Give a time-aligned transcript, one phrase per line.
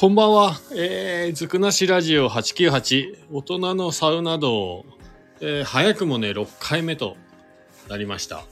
[0.00, 0.60] こんばんは。
[0.76, 4.86] えー、ずくなしラジオ898、大人のサウナ道、
[5.40, 7.16] えー、早くもね、6回目と
[7.88, 8.44] なりました。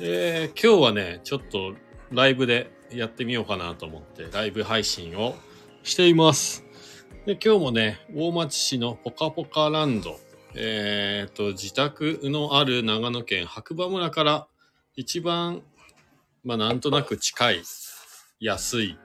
[0.00, 1.76] えー、今日はね、ちょっと
[2.10, 5.36] ライブでやってみようかなと思って、ライブ配信を
[5.84, 6.64] しています。
[7.26, 10.18] で、今日もね、大町市のポカポカランド、
[10.56, 14.48] えー、と、自宅のある長野県白馬村から
[14.96, 15.62] 一番、
[16.42, 17.62] まあ、なんとなく近い、
[18.40, 18.98] 安い、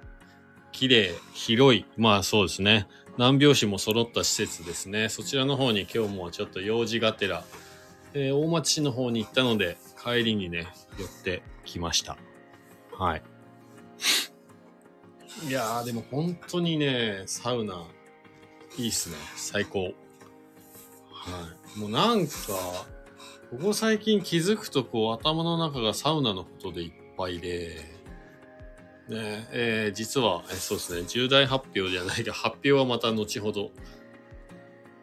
[0.71, 2.88] 綺麗、広い、まあそうですね。
[3.17, 5.09] 何拍子も揃った施設ですね。
[5.09, 7.44] そちらの方に今日もちょっと用事がてら、
[8.13, 12.17] えー、大町市の方に行ったので、帰りにね、寄ってきました。
[12.97, 13.23] はい。
[15.47, 17.86] いやー、でも本当にね、サウナ、
[18.77, 19.16] いいっすね。
[19.36, 19.83] 最高。
[19.83, 19.89] は
[21.75, 21.80] い。
[21.80, 22.33] もうなんか、
[23.52, 27.91] ここ最近気づくとこう頭の中がサウナのことでいっぱいで、
[29.09, 33.71] ねえー、実は、そうですね、重大発表じゃないで、発表はまた後ほど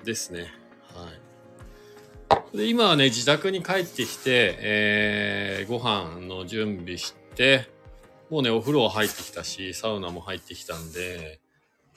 [0.04, 0.46] ですね。
[0.94, 1.10] は
[2.52, 2.56] い。
[2.56, 7.68] で今はね、自宅に帰ってきて、えー、ご飯の準備して、
[8.30, 11.40] もうね、お風呂は入ってきたし、サウナも入ってきたんで、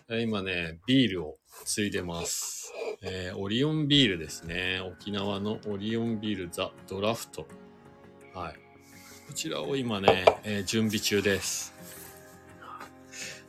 [0.09, 2.73] 今ね、ビールをついでます。
[3.01, 4.81] えー、オリオンビールですね。
[4.81, 7.47] 沖縄のオリオンビールザ・ドラフト。
[8.33, 8.53] はい。
[9.27, 11.70] こちらを今ね、えー、準備中です。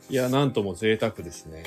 [0.09, 1.63] いや、なんとも贅沢ですね。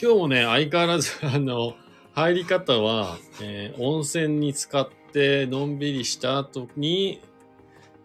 [0.00, 1.74] 今日もね、相変わらず、あの、
[2.14, 7.22] 入り方は、えー、温泉に浸かってのんびりした後に、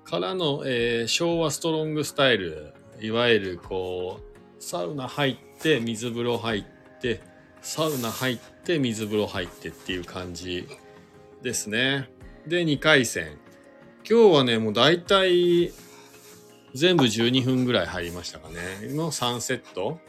[0.06, 6.64] からの、えー、昭和ストロングスタイル、いわゆるこう、サウナ入って水風呂入っ
[7.02, 7.22] て、
[7.62, 10.68] サウナ入って水風呂入ってっていう感じ
[11.42, 12.10] ですね。
[12.48, 13.38] で、2回戦。
[14.10, 15.72] 今日はね、もう大体
[16.74, 18.94] 全部12分ぐらい入りましたかね。
[18.94, 20.00] の3セット。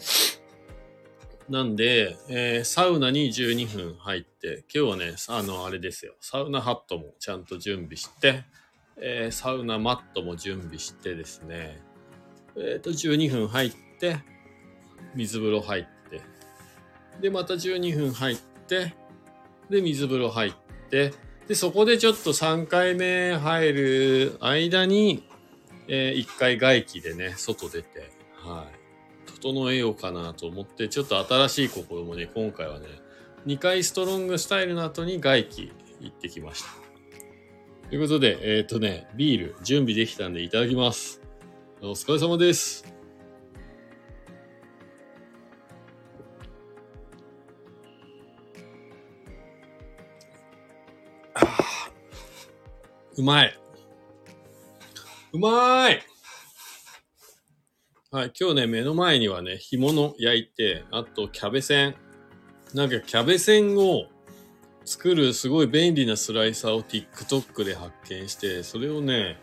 [1.49, 6.15] なんで、えー、サウナに12分入って、今日はね、あの、あれですよ。
[6.21, 8.45] サウナハットもちゃんと準備して、
[8.97, 11.83] えー、サウナマットも準備してですね、
[12.56, 14.19] えっ、ー、と、12分入って、
[15.15, 16.21] 水風呂入って、
[17.21, 18.94] で、また12分入って、
[19.69, 20.53] で、水風呂入っ
[20.91, 21.12] て、
[21.49, 25.29] で、そこでちょっと3回目入る間に、
[25.95, 29.31] えー、一回外気でね、外出て、はい。
[29.31, 32.87] 整えようかなと思って、ちょっと新しい試みね、今回はね、
[33.47, 35.71] 2回ストロングスタイルの後に外気
[36.01, 36.71] 行ってきました。
[37.91, 41.21] ということで、えっ、ー、とね、ビール準備できたんでいただきます。
[41.83, 42.91] お疲れ様です。
[53.19, 53.62] うまい。
[55.34, 56.00] うまーい
[58.10, 61.94] はい、今日ね、目の前にはね、干物焼いて、あとキャベセン。
[62.75, 64.09] なんかキャベセンを
[64.84, 69.38] 作るすごい便利なスライサーを TikTok で発見して、それをね、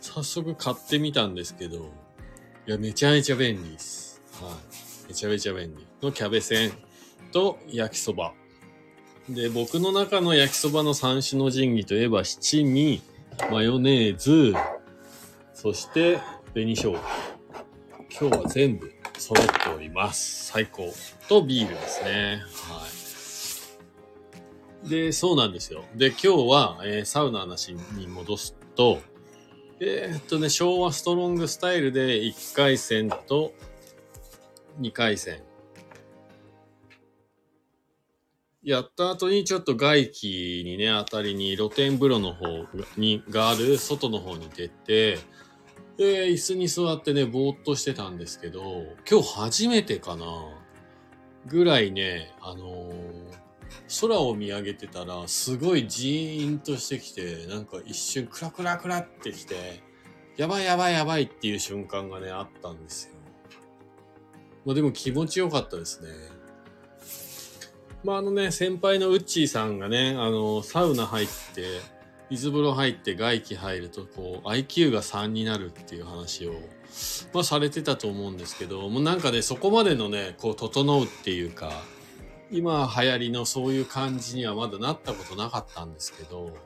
[0.00, 1.92] 早速買ってみたんですけど、
[2.66, 4.20] いや、めちゃめちゃ便利です。
[4.42, 4.50] は
[5.06, 5.08] い。
[5.10, 5.86] めちゃめちゃ便利。
[6.02, 6.72] のキャベセン
[7.30, 8.32] と焼きそば。
[9.28, 13.02] で、僕の中の焼きそばの三種の神器といえば七味、
[13.52, 14.52] マヨネーズ、
[15.60, 16.20] そして、
[16.52, 16.92] 紅生姜。
[16.92, 20.52] 今日は全部揃っております。
[20.52, 20.94] 最高。
[21.28, 22.44] とビールですね。
[22.68, 22.86] は
[24.86, 24.88] い。
[24.88, 25.82] で、そうなんですよ。
[25.96, 29.00] で、今日は、えー、サウナの話に戻すと、
[29.80, 33.52] えー、っとね、昭和ストロングスタイルで1回戦と
[34.80, 35.42] 2回戦。
[38.62, 42.46] やった後にちょっと外気にね、当たりに露天風呂の方
[42.96, 45.18] に、がある外の方に出て、
[45.98, 50.26] で、椅子に座ってね、ぼーっとしてたんですけど、今日初めてかな
[51.46, 59.82] ぐらいね、あのー、空を見上げてたら、すごいジーンとしてきて、なんか一瞬クラクラクラってきて、
[60.36, 63.14] やばいやばいやばいっていう瞬間がね、あったんですよ。
[64.64, 66.10] まあでも気持ちよかったですね。
[68.04, 71.97] まああのね、先輩のウッチーさんがね、あの、サウナ入って、
[72.30, 76.52] 水風呂入って外気入るとこう IQ が3になるっていう話を、
[77.32, 81.72] まあ、されてたと思うんですけどもうなんかねそこまでのねこう整うっていうか
[82.50, 86.56] 今流行りのそういう感じにはまだなったことなかったんですけど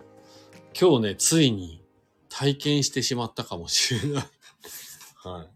[0.78, 1.84] 今日ねついに
[2.28, 4.24] 体験してしまったかもしれない
[5.22, 5.48] はい。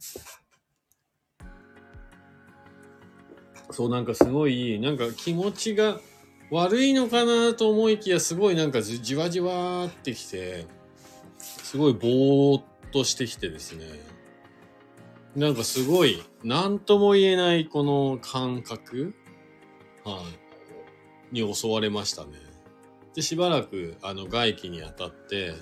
[3.71, 6.01] そうなんかすごいなんか気持ちが
[6.51, 10.67] 悪いのかなと思いきや、すごいなんかじわじわってきて、
[11.39, 13.85] すごいぼーっとしてきてですね。
[15.35, 19.15] なんかすごい、なんとも言えないこの感覚、
[20.05, 20.23] は
[21.33, 22.31] い、に襲われましたね。
[23.15, 25.55] で、しばらく、あの、外気に当たって、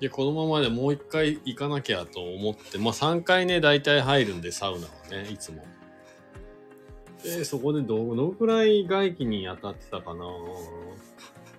[0.00, 5.64] で、このままでもう一回行かなきゃと思って、まあ3回ね、大体入るんで、サウナはね、いつも。
[7.22, 10.24] で、そこでどのくらい外気に当たってたかな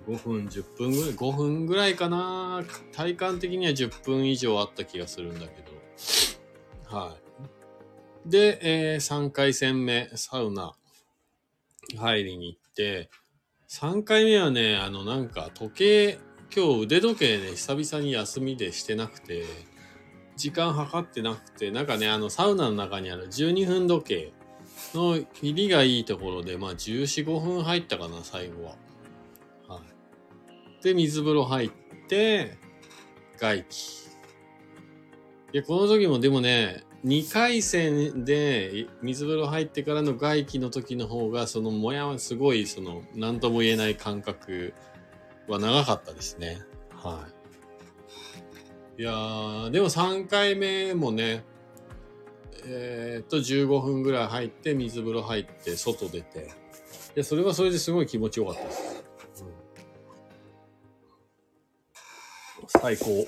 [0.07, 2.63] ？5分、10分ぐらい、5分ぐらいかな？
[2.94, 6.97] 体感的には10分以上あった気がするんだけど。
[6.97, 7.15] は
[8.25, 8.29] い。
[8.29, 8.59] で、
[8.94, 10.73] えー、3回戦目、サウナ
[11.97, 13.09] 入りに行って、
[13.69, 16.19] 3回目はね、あの、なんか時計、
[16.55, 19.44] 今日腕時計ね、久々に休みでしてなくて、
[20.35, 24.33] 時間計ってなくて、なんかね、あの、サウナの中にある12分時計
[24.94, 28.75] の入りがいいところで、まあ、14、5分入ったかな、最後は。
[29.68, 29.81] は
[30.81, 30.83] い。
[30.83, 31.71] で、水風呂入っ
[32.07, 32.57] て、
[33.38, 34.09] 外気。
[35.51, 44.74] で、この時もでもね、2回戦で水風呂入ってからの外気の時の方が、そのもやはすごい、その、なんとも言えない感覚
[45.47, 46.62] は長かったですね。
[46.91, 47.27] は
[48.97, 49.01] い。
[49.01, 51.45] いやー、でも3回目もね、
[52.65, 56.51] えー、っと、15分ぐらい入って、水風呂入って、外出て。
[57.15, 59.03] で、それはそれですごい気持ちよかったです。
[62.61, 63.27] うん、最高。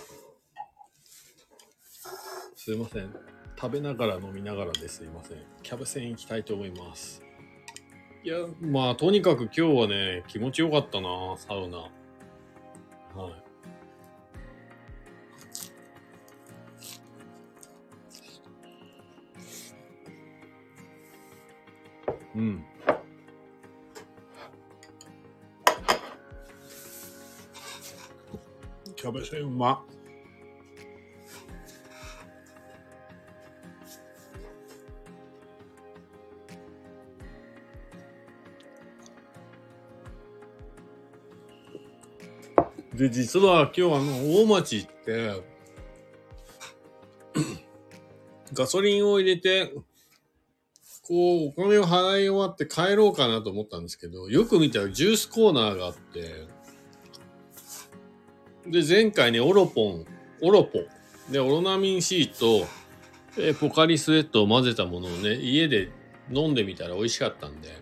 [2.55, 3.13] すいません。
[3.59, 5.37] 食べながら飲みながらですいません。
[5.61, 7.23] キャブ線行きたいと思います。
[8.23, 11.77] いや、まあ、とにかく今日はね、気持ちよかったな、サウナ。
[11.77, 13.50] はい。
[22.35, 22.65] うん。
[28.95, 29.83] キャベツうま
[42.93, 45.41] で、実は今日あの、大町って、
[48.53, 49.73] ガソリンを入れて、
[51.11, 56.47] こう、お金を払い終わって帰ろうかなと思ったんですけど、よく見たらジュースコーナーがあって、
[58.65, 60.05] で、前回ね、オロポン、
[60.41, 60.79] オロポ、
[61.29, 62.65] で、オロナミン C と、
[63.37, 65.91] えポカリスエットを混ぜたものをね、家で
[66.31, 67.81] 飲んでみたら美味しかったんで、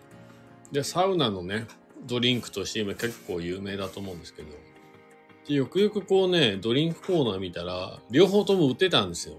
[0.72, 1.68] で、サウナのね、
[2.08, 4.48] ドリンクとして今結構有名だと思うんですけど、
[5.46, 9.36] でよくよくこうね、ドリンクコーナー見たら、両方とも売ってたんですよ。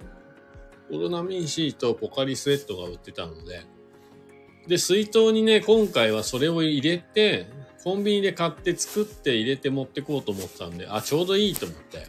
[0.94, 3.66] オロナミン C とポカリスエットが売ってたので、
[4.68, 7.48] で、水筒にね、今回はそれを入れて、
[7.84, 12.08] コンビニで買って作って入れて持ってこうと思ったんで、あ、ちょうどいいと思って。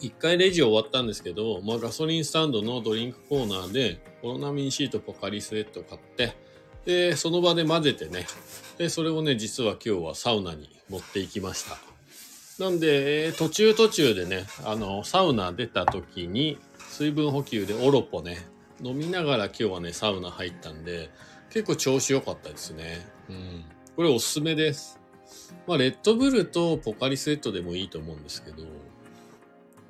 [0.00, 6.34] 一回レジ終わったんですけど、まあガソリンスタンドのドリンクコーナーで、オロナミンシートポカリスエット買って、
[6.84, 8.26] で、その場で混ぜてね、
[8.78, 11.78] で、それをね、実は今日はサウナに持っていきました。
[12.62, 18.38] なんで、途中途中でね、あの、サウナ出た時に、水分補給でオロポね、
[18.82, 21.10] 飲みながら今日はね、サウナ入ったんで、
[21.50, 23.06] 結構調子良かったですね。
[23.28, 23.64] うん。
[23.96, 24.98] これおすすめです。
[25.66, 28.64] まあ、レッドブルとポカリスエットでもいいと思うんですけど、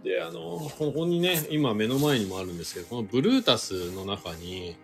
[0.03, 4.77] で、あの、ここにね、今目の前にもあるんですけど、このブルータスの中に、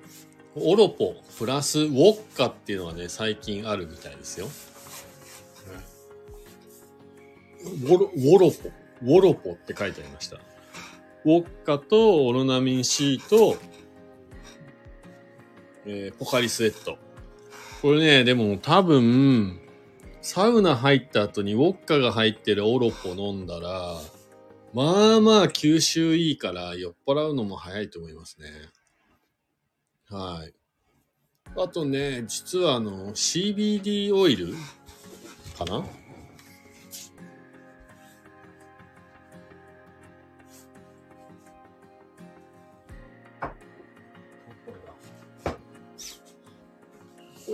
[0.55, 4.49] オロポプラスウォッカっていうのがね、最近あるみたいですよ。
[7.65, 8.71] ウォロウォロポ、
[9.03, 10.37] ウォロポって書いてありました。
[11.25, 13.57] ウォッカとオロナミン C と
[15.87, 16.99] えー、ポカリスエット。
[17.81, 19.61] これね、でも多分、
[20.21, 24.01] サウナ入った後にウォッカが入ってるオロポ飲んだら、
[24.75, 28.49] まあまあ吸収いいから酔っ払うのも早いと思いますね。
[30.11, 30.53] はい。
[31.57, 34.55] あとね、実はあの、CBD オイル
[35.57, 35.85] かな？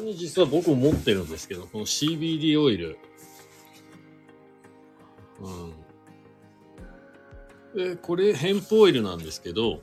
[0.03, 2.99] に実は僕も持ってるんですけど、この CBD オイル。
[7.75, 7.89] うん。
[7.89, 9.81] で、これ、ヘンプオイルなんですけど、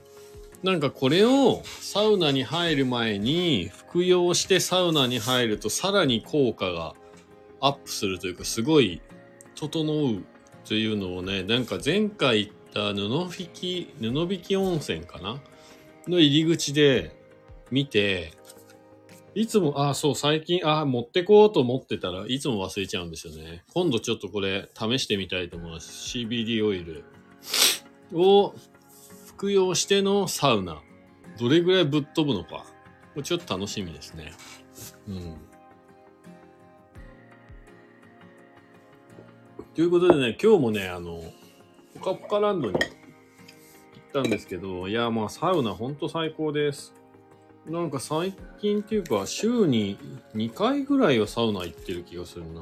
[0.62, 6.96] なんかこれをサウナに入る前に服用してサウナに入るとさらに効果が
[7.62, 9.02] アップするというかすごい
[9.56, 10.24] 整う
[10.66, 15.42] というのをね、なんか前回行った布引き、布引き温泉かな？
[16.08, 17.16] の入り口で
[17.72, 18.34] 見て、
[19.40, 23.64] いつも、あ、そう、最近、あ、持ってこうと思ってたらいつも忘れちゃうんですよね。
[23.74, 26.18] 今度ちょっとこれ試してみたいと思います。
[26.18, 27.06] CBD オイル
[28.14, 28.54] を
[29.40, 30.82] く用してのサウナ。
[31.40, 32.66] どれぐらいぶっ飛ぶのか。
[33.14, 34.34] これちょっと楽しみですね。
[35.08, 35.38] うん。
[39.74, 41.24] ということでね、今日もね、あの、
[42.02, 42.88] ポカポカランドに行っ
[44.12, 46.99] たんですけど、いや、まあ、サウナほんと最高です。
[47.66, 49.98] なんか最近っていうか、週に
[50.34, 52.62] 2回ぐらいはサウナ行ってる気がするな。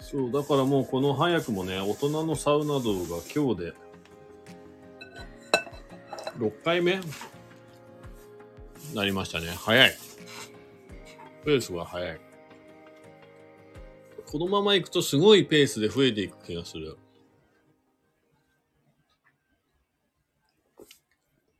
[0.00, 3.74] そう、だからもうこの早くもね、大人のサウナ道が今日で
[6.38, 7.00] 6回目？
[8.94, 9.48] なりましたね。
[9.48, 9.96] 早い。
[11.44, 12.20] ペースが早い。
[14.26, 16.98] このまま行くとすごいペースで増えていく気がする。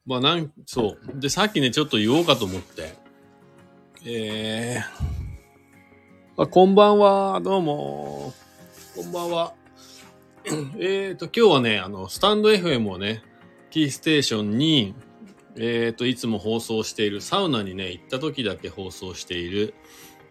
[0.07, 1.21] まあなん、そう。
[1.21, 2.95] で、さっきね、ちょっと言おうかと思って。
[4.05, 7.41] えー、あ、こんばんは。
[7.41, 8.33] どうも。
[8.95, 9.55] こんばんは。
[10.79, 13.25] えーと、今日はね、あの、スタンド FM をね、
[13.71, 14.95] キーステーションに、
[15.57, 19.75] えーと、いつも放送している、サウナにね、行った時だけ放送している、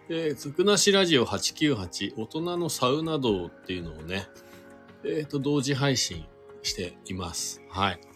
[0.08, 4.28] えー、つくなしラジオ898、大人のサウナ道っていうのをね、
[5.04, 6.26] えーと、同時配信
[6.64, 7.62] しています。
[7.70, 8.15] はい。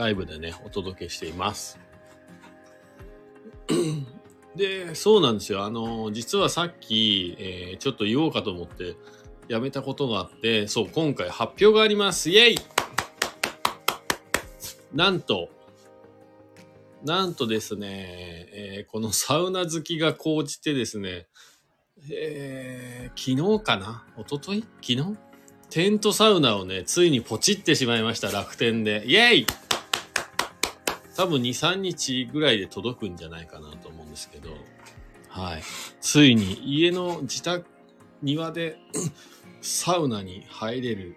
[0.00, 1.78] ライブでね、お届けしています。
[4.56, 5.64] で、そうなんですよ。
[5.64, 8.96] あの、実はさっき、えーちょっと言おうかと思って、
[9.48, 12.30] やめたことがあって、そう、今回発表があります。
[12.30, 12.56] イェイ
[14.92, 15.50] なんと、
[17.04, 21.26] なんとですね、えーこのサウナ好きが高じてですね、
[22.10, 24.06] えー昨日かな？
[24.18, 25.16] 一昨日昨日？
[25.68, 29.04] テントサウナをね、ついにポチってしまいました、楽天で。
[29.06, 29.46] イェイ
[31.20, 34.52] 多分2、3日ぐらいで届くんじゃないかなと思うんですけど、
[35.28, 35.62] はい。
[36.00, 37.66] ついに家の自宅、
[38.22, 38.78] 庭で
[39.60, 41.16] サウナに入れる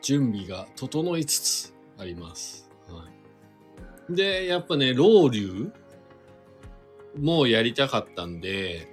[0.00, 2.70] 準備が整いつつあります。
[2.88, 3.04] は
[4.08, 5.72] い、で、やっぱね、ロウリュ
[7.20, 8.88] もやりたかったんで、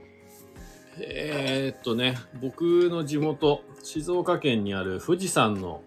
[1.00, 5.82] えーっとね、僕の地元、静岡県にある富士山の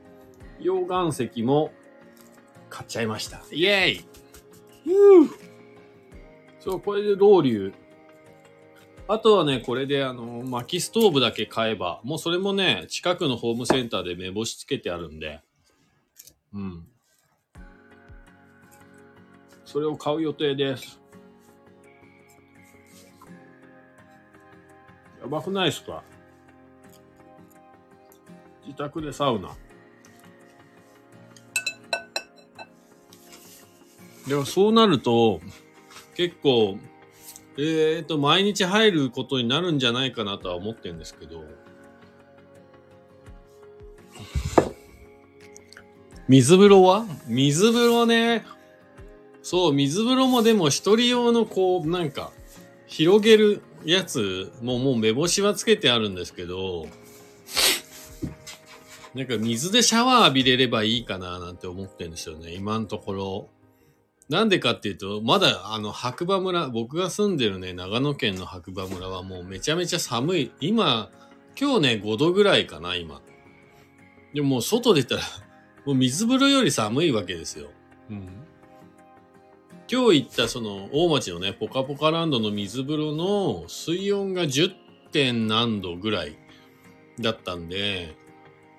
[0.59, 1.71] 溶岩石も
[2.71, 3.43] 買っちゃいました。
[3.53, 4.12] イエーイ
[6.61, 7.73] そう、これでロウリュ
[9.09, 15.41] あとはね、これであの、薪ストーブだけ買えば、もうそれもね、近くのホームセンターで目星つけてあるんで、
[16.55, 16.87] うん。
[19.65, 21.01] それを買う予定です。
[25.21, 26.03] やばくないですか？
[28.65, 29.57] 自宅でサウナ。
[34.27, 35.41] でもそうなると、
[36.15, 36.79] 結構、
[37.59, 41.45] えーと、毎日入ることになるんじゃないかなとは思ってるんですけど、
[46.29, 47.05] 水風呂は？
[47.27, 48.45] 水風呂ね。
[49.43, 52.31] そう、水風呂もでも一人用のこう、なんか、
[52.87, 56.87] 広げるやつ、もうもう目星はつけてあるんですけど、
[59.15, 63.49] なんか水でシャワー浴びれればいいかななんて思ってるんですよね、今のところ。
[64.33, 70.53] なんでかっていうと、まだあの白馬村、僕が住んでるね、長野県の白馬村はもうめちゃめちゃ寒い。
[70.61, 71.11] 今、
[71.61, 73.21] 今日ね、5度ぐらいかな、今。
[74.35, 75.23] でももう外出たら、
[75.87, 77.71] もう水風呂より寒いわけですよ。
[78.11, 78.29] うん。
[79.91, 84.83] 今日行ったその大町のね、ポカポカランドの水風呂の水温が 10.
[85.13, 86.37] 点何度ぐらい
[87.21, 88.17] だったんで、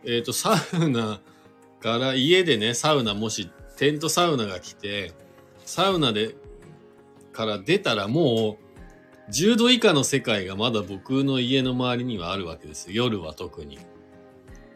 [0.05, 1.21] えっ、と、サウナ
[1.79, 5.13] から家でね、サウナもしテントサウナが来て、
[5.65, 6.35] サウナで、
[7.31, 8.57] から出たらも
[9.27, 13.05] う、10度以下の世界がまだ僕の家の周りにはあるわけですよ。
[13.05, 13.77] 夜は特に。
[13.77, 13.79] っ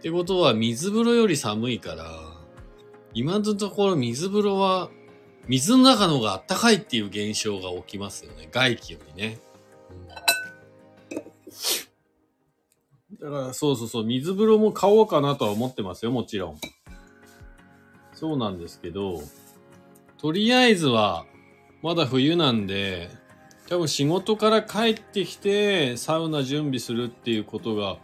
[0.02, 2.12] てことは、水風呂より寒いから、
[3.14, 4.90] 今のところ水風呂は、
[5.48, 8.50] 水の中の方があったかいっていう現象が起きますよね。
[8.52, 9.40] 外気よりね。
[13.22, 16.58] だから、そうそうそう、水風呂も買おうかなとは思ってますよ、もちろん。
[18.14, 19.22] そうなんですけど、
[20.18, 21.26] とりあえずは、
[21.82, 23.10] まだ冬なんで、
[23.70, 27.98] 多分仕事から帰ってきて、サウナ準備するっていうことが、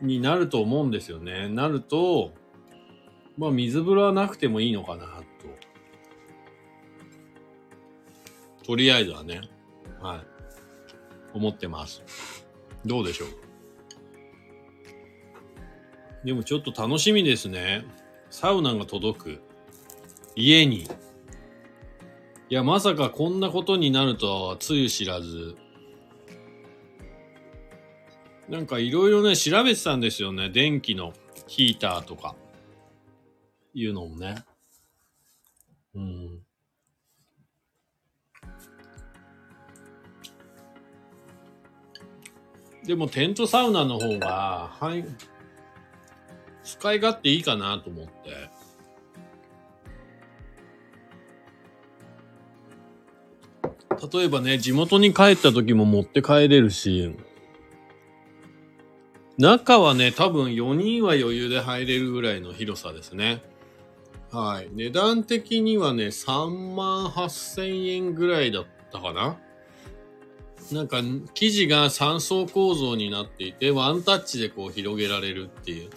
[0.00, 1.48] になると思うんですよね。
[1.48, 2.32] なると、
[3.36, 5.06] まあ水風呂はなくてもいいのかな
[8.62, 8.64] と。
[8.64, 9.40] とりあえずはね、
[10.00, 10.20] はい。
[11.34, 12.02] 思ってます。
[12.86, 13.28] どうでしょう？
[16.24, 17.84] でもちょっと楽しみですね。
[18.30, 19.42] サウナが届く。
[20.40, 20.88] 家に。
[22.48, 25.54] いや、まさかこんなことになるとはつゆ知らず。
[28.48, 30.50] なんかいろいろね、調べてたんですよね。
[30.50, 31.12] 電気の
[31.46, 32.34] ヒーターとか。
[33.72, 34.34] いうのもね。
[35.94, 36.40] うん。
[42.84, 45.04] でもテントサウナの方が、はい、
[46.64, 48.59] 使い勝手いいかなと思って。
[54.12, 57.14] 例えばね、地元に帰った時も持って帰れるし、
[59.36, 63.42] 中はね、多分4人は余裕で入れるぐらいの広さですね。
[64.30, 64.68] はい。
[64.72, 69.38] 値段的にはね、3万8000円ぐらいだったかな。
[70.72, 71.00] なんか、
[71.34, 75.90] 生地が3層構造になっていて、ワンタッチでこう広げられるっていう。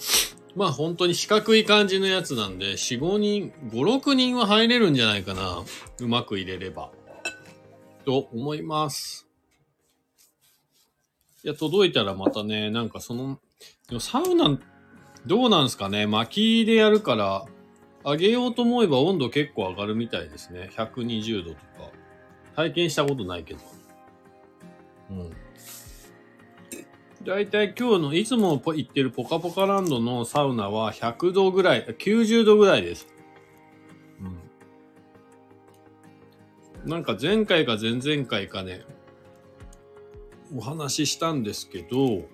[0.56, 5.64] まあ本当に四角い感じのやつなんで、4、5人、5、6人は入れるんじゃないかな。
[6.00, 6.92] うまく入れれば。
[8.06, 9.28] と思います。
[11.44, 13.40] いや、届いたらまたね、なんかその、
[13.90, 14.60] でもサウナ、
[15.26, 16.06] どうなんすかね？
[16.08, 17.46] 薪でやるから、
[18.04, 20.70] 上げようと思えば温度結構上がるみたいですね。
[20.76, 21.62] 120度とか。
[22.56, 23.60] 体験したことないけど。
[25.10, 25.34] うん。
[27.24, 33.08] だいたい今日の、いつも行ってるポカポカランドのサウナは100度ぐらい、90度ぐらいです。
[36.86, 38.82] なんか前回か前々回かね、
[40.56, 42.28] お話ししたんですけど、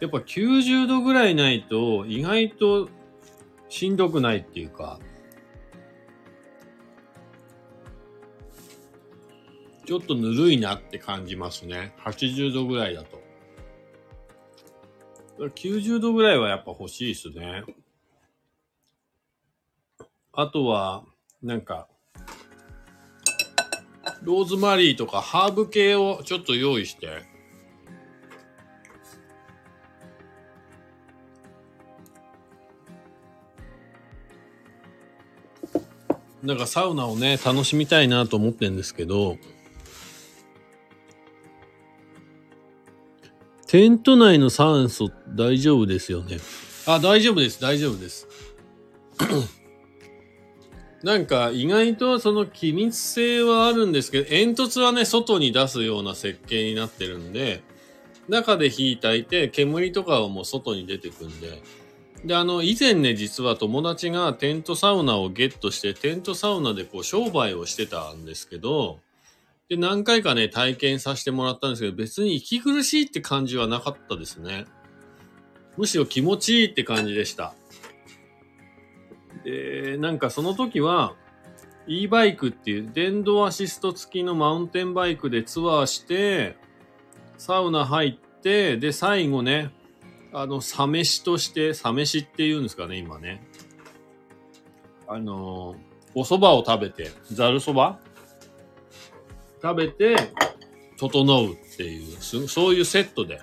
[0.00, 2.88] やっぱ90度ぐらいないと意外と
[3.68, 5.00] しんどくないっていうか、
[9.84, 11.94] ちょっとぬるいなって感じますね。
[12.04, 13.20] 80度ぐらいだと。
[15.38, 17.64] 90度ぐらいはやっぱ欲しいですね。
[20.32, 21.04] あとは、
[21.42, 21.88] なんか、
[24.22, 27.22] ローズマリーとかハーブ系をちょっと用意して、
[36.42, 39.36] なんかサウナをね、楽しみたいなと思ってんですけど、
[43.66, 46.38] テント内の酸素大丈夫ですよね？
[46.86, 48.28] あ、大丈夫です、大丈夫です。
[51.06, 57.62] なんか意外とその気密性はあるんですけど、煙突はね、外に出すような設計になってるんで、
[58.28, 61.62] 中で火焚いて、煙とかはもう外に出てくんで。
[62.24, 68.98] で、あの、以前ね、実は友達がテントサウナをゲットして、テントサウナでこう商売をしてたんですけど、
[69.68, 74.64] で、何回かね、体験させてもらったんですけど、別に息苦しいって感じはなかったですね。
[75.76, 77.54] むしろ気持ちいいって感じでした。
[79.46, 81.14] で、なんかその時は、
[81.86, 86.56] e バイクっていう電動アシスト付きのマウンテンバイクでツアーして、
[87.38, 89.70] サウナ入って、で、最後ね、
[90.32, 93.46] あの、サ飯として、サ飯って言うんですかね、今ね。
[95.08, 95.76] あの
[96.16, 98.00] お蕎麦を食べて、ざるそば？
[99.62, 100.16] 食べて、
[100.98, 103.40] 整うっていう、そういうセットで、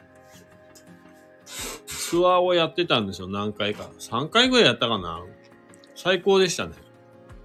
[1.85, 3.89] ツアーをやってたんですよ、何回か。
[3.99, 5.23] 3回ぐらいやったかな。
[5.95, 6.73] 最高でしたね。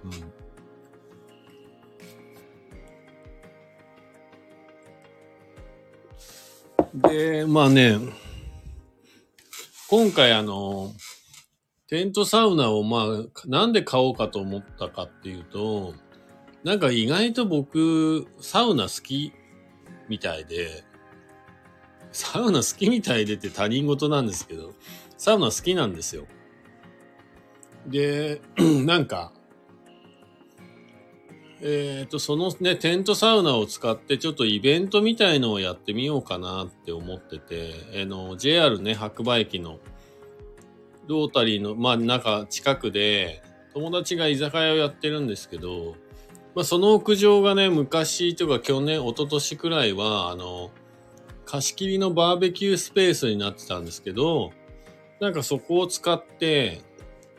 [0.03, 0.11] うん。
[7.01, 7.97] で、まあね、
[9.89, 10.93] 今回あの、
[11.87, 15.93] テントサウナをまあ、なんで買おうかと思ったかっていうと、
[16.63, 19.33] なんか意外と僕、サウナ好き
[20.07, 20.83] みたいで、
[22.11, 24.73] サウナ好きみたいでって他人事なんですけど、
[25.17, 26.27] サウナ好きなんですよ。
[27.87, 28.41] で、
[28.85, 29.31] なんか、
[31.61, 39.79] えっ、と、そのね、テントサウナを使ってちょっとイベントみたいのをやってみようかなって思ってて、あの、JR ね、白馬駅の
[41.07, 45.95] ロータリーの、まあ、なんか近くで、友達が居酒屋をやってるんですけど、
[46.55, 50.71] まあ、その屋上がね、昔とか去年、一昨年くらいは、あの、
[51.45, 54.51] 貸し切りのバーベキュースペースになってたんですけど、
[55.19, 56.81] なんかそこを使って、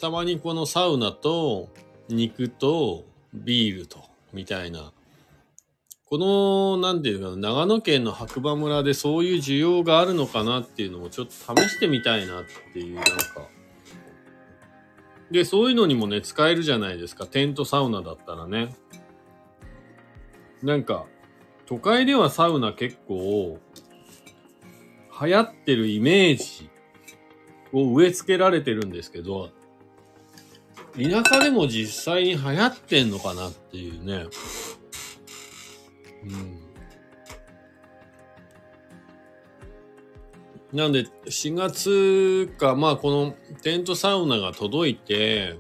[0.01, 1.69] たまにこのサウナと
[2.09, 4.01] 肉とビールと、
[4.33, 4.93] みたいな。
[6.07, 13.13] この、なんていうかな、長野県の白馬村でそういう需要があるのかなっていうのもちょっと試してみたいなっていう、なんか。
[15.31, 17.27] で、そういうのにもね、使えるじゃないですか。
[17.27, 18.75] テントサウナだったらね。
[20.63, 21.07] なんか、
[21.67, 23.61] 都会ではサウナ結構、
[25.23, 26.71] 流行ってるイメージ
[27.73, 29.51] を植え付けられてるんですけど、
[30.97, 34.27] 田舎でも実際に流行ってんのかなっていうね。
[36.25, 36.61] うん。
[40.73, 45.59] なんで、4月か、まあこのテントサウナが届いて、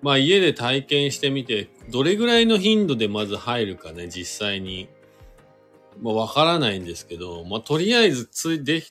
[0.00, 4.88] まあ家で体験してみて、どれぐらいの頻度でまず入るかね、実際に。
[6.00, 8.82] まあわからないんですけど、まあとりあえずついで、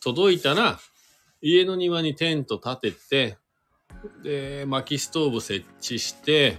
[0.00, 0.78] 届いたら、
[1.40, 3.38] 家の庭にテント立てて、
[4.22, 6.58] で、薪ストーブ設置して、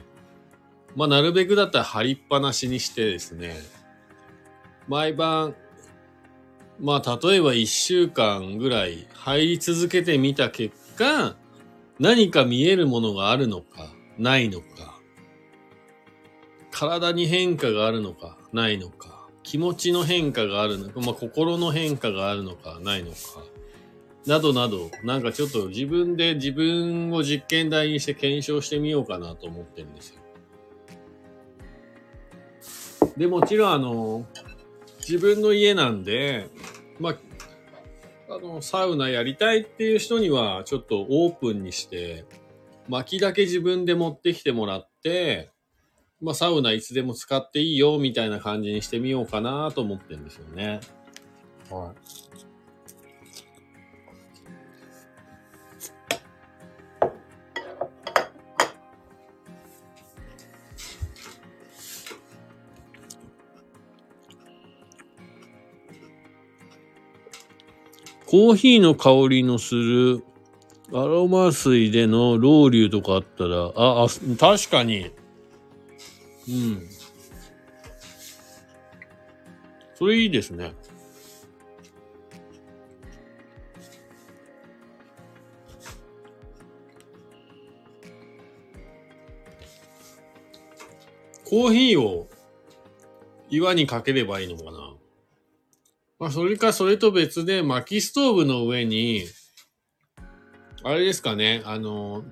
[0.95, 3.55] まあなるべくだったら張りっぱなしにしてですね、
[4.87, 5.55] 毎晩、
[6.79, 11.35] まあ例えば一週間ぐらい入り続けてみた結果、
[11.99, 14.99] 何か見えるものがあるのか、ないのか、
[16.71, 23.17] 体に変化があるのか、ないのか、気持ちの変化があるのか、まあ、心の変化があるのか、ないのか、
[24.29, 30.19] などなど、なんかちょっと自分で自分を実験台にして検証してみようかなと思ってるんですよ。
[33.17, 34.27] で、もちろんあの、
[34.99, 36.47] 自分の家なんで、
[36.99, 42.23] まあ、あの、サウナやりたいっていう人には、ちょっとオープンにして、
[42.87, 45.49] 薪だけ自分で持ってきてもらって、
[46.21, 50.81] まあ、サウナいつでも使っていいよ、みたいな感じにしてみようかなと思ってるんですよね。
[51.71, 52.28] はい。
[68.29, 70.23] コーヒーの香りのする
[70.93, 74.07] アロマ水でのロウリュとかあったら、あ、あ、
[74.39, 75.09] 確かに。
[76.47, 76.87] うん。
[79.95, 80.75] それいいですね。
[91.45, 92.29] コーヒーを
[93.49, 94.98] 岩にかければいいのかな？
[96.19, 99.23] まあ、それかそれと別で薪ストーブの上に
[100.83, 102.23] あれですかね、あの、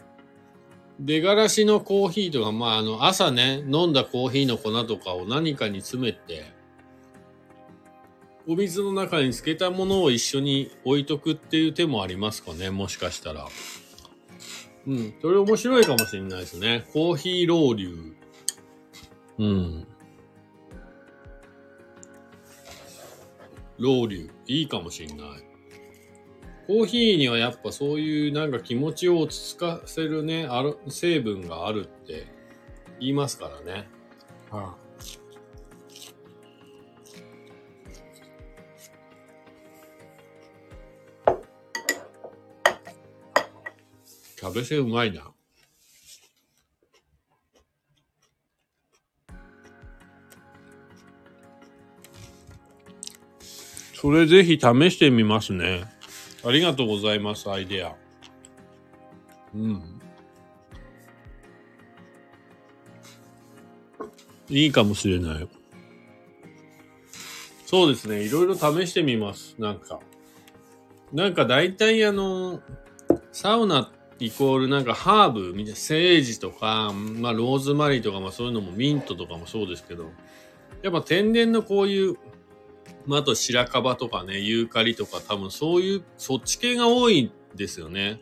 [0.99, 6.51] 出がらしのコーヒーとか、まあ、あの、朝ね、飲んだコーヒーの粉とかを何かに詰めて、
[8.47, 13.47] お水の中につけたものを一緒に置いとくっていう手もありますかね、もしかしたら。
[14.87, 16.85] うん、それ面白いかもしれないですね。
[16.93, 18.15] コーヒーロウリュウ。
[19.39, 19.87] うん。
[23.79, 24.31] ロウリュ。
[24.47, 25.17] いいかもしれない。
[26.67, 32.27] コーヒーにはやっぱそういうなんか気持ちを落ち着かせるね、ある成分があるって
[32.99, 33.87] 言いますからね。
[34.51, 34.87] はあ
[44.39, 45.31] キャベツうまいな。
[54.07, 55.83] それぜひ試してみますね。
[56.45, 57.93] ありがとうございます、アイデア。
[59.53, 59.99] うん。
[64.47, 65.49] いいかもしれない。
[67.65, 68.23] そうですね。
[68.23, 69.55] いろいろ試してみます。
[69.59, 69.99] なんか。
[71.11, 72.61] なんか大体あの、
[73.33, 80.11] サウナイコールなんかハーブみたいな、セージとか、まあローズマリーとか、まあそういうのもミントとかもそうですけど、
[80.81, 82.15] やっぱ天然のこういう
[83.07, 88.19] まあ、あと白樺とかね、ユーカリとか多分そういう、そっち系が多いんですよね。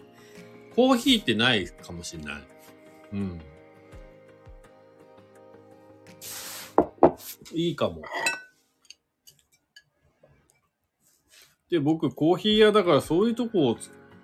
[0.75, 2.43] コーヒーってないかもしれない。
[3.13, 3.41] うん。
[7.53, 8.03] いいかも。
[11.69, 13.77] で、僕、コーヒー屋だからそういうとこを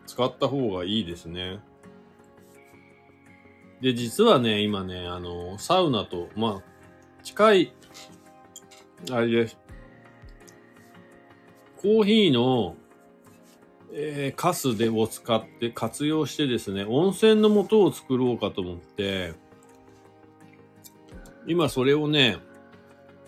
[0.05, 1.59] 使った方がいいですね。
[3.81, 7.73] で、実はね、今ね、あの、サウナと、まあ、近い、
[9.09, 9.60] あれです。
[11.81, 12.75] コーヒーの、
[13.93, 19.33] えー、カスでを使って活用してですね、温泉の素を作ろうかと思って、
[21.47, 22.37] 今それをね、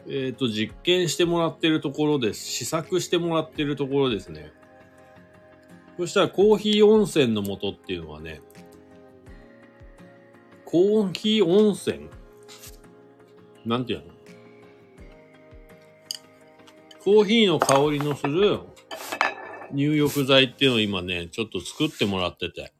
[0.05, 2.45] えっ、ー、と、実験してもらってるところです。
[2.45, 4.51] 試作してもらってるところですね。
[5.97, 8.41] そしたらコーヒー温泉の素っていうのはね、
[10.65, 12.09] コーヒー温泉？
[13.65, 14.12] なんていうの？
[17.03, 18.61] コーヒーの香りのする
[19.73, 22.73] 入浴剤っていうのを今ね、ちょっと作ってもらってて。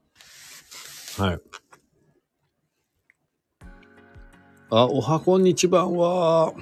[1.17, 1.39] はい。
[4.69, 6.53] あ、おはこんにちばんは。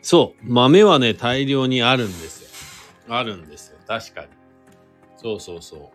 [0.00, 3.14] そう、豆はね、大量にあるんですよ。
[3.14, 3.78] あるんですよ。
[3.86, 4.28] 確かに。
[5.18, 5.92] そうそうそ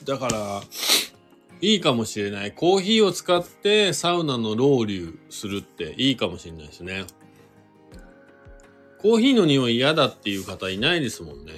[0.00, 0.04] う。
[0.06, 0.62] だから、
[1.60, 2.52] いいかもしれない。
[2.52, 7.04] コーヒーを使ってサウナのロウリュするっていいかもしれないですね。
[8.98, 11.52] コーヒーの匂い嫌だっていう方いないですもんね。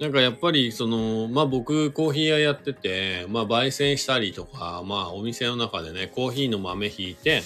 [0.00, 7.42] なんかやっぱりその、まあ僕コーヒー屋やってて、まあ焙煎したりとか、まあお店の中でね、コーヒーの豆ひいて、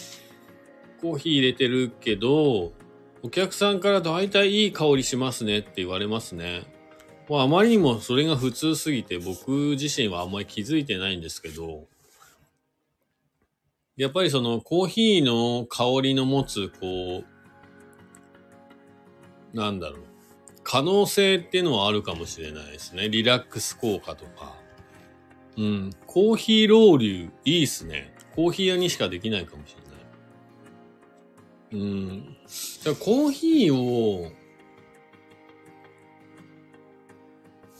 [1.00, 2.72] コーヒー入れてるけど、
[3.22, 6.64] お客さんから大体いい香りしますねって言われますね。
[7.28, 11.86] まああまりにもそれが普通すぎて僕自身はあんまり気づいてないんですけど、
[13.96, 17.24] やっぱりそのコーヒーの香りの持つ、こ
[19.54, 20.00] う、なんだろう。
[20.62, 23.08] 可能性っていうのはあるかもしれないですね。
[23.08, 24.54] リラックス効果とか。
[25.56, 25.90] うん。
[26.06, 28.14] コーヒーロウリュいいっすね。
[28.34, 29.76] コーヒー屋にしかできないかもし
[31.72, 31.84] れない。
[31.84, 32.36] うん。
[32.82, 34.30] じゃあコーヒーを、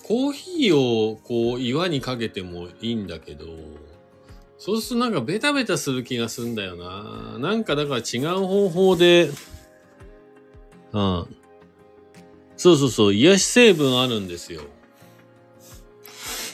[0.06, 3.46] コーヒーをこう岩にかけてもいいんだけど、
[4.56, 7.38] そうするとなんかベタベタする気がするんだよな。
[7.40, 9.30] なんかだから違う方法で、
[10.92, 11.36] うん。
[12.56, 14.62] そうそうそう、癒し成分あるんですよ。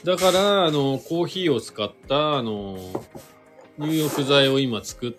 [0.03, 3.05] だから、あの、コーヒーを使った、あの、
[3.77, 5.15] 入浴剤を今作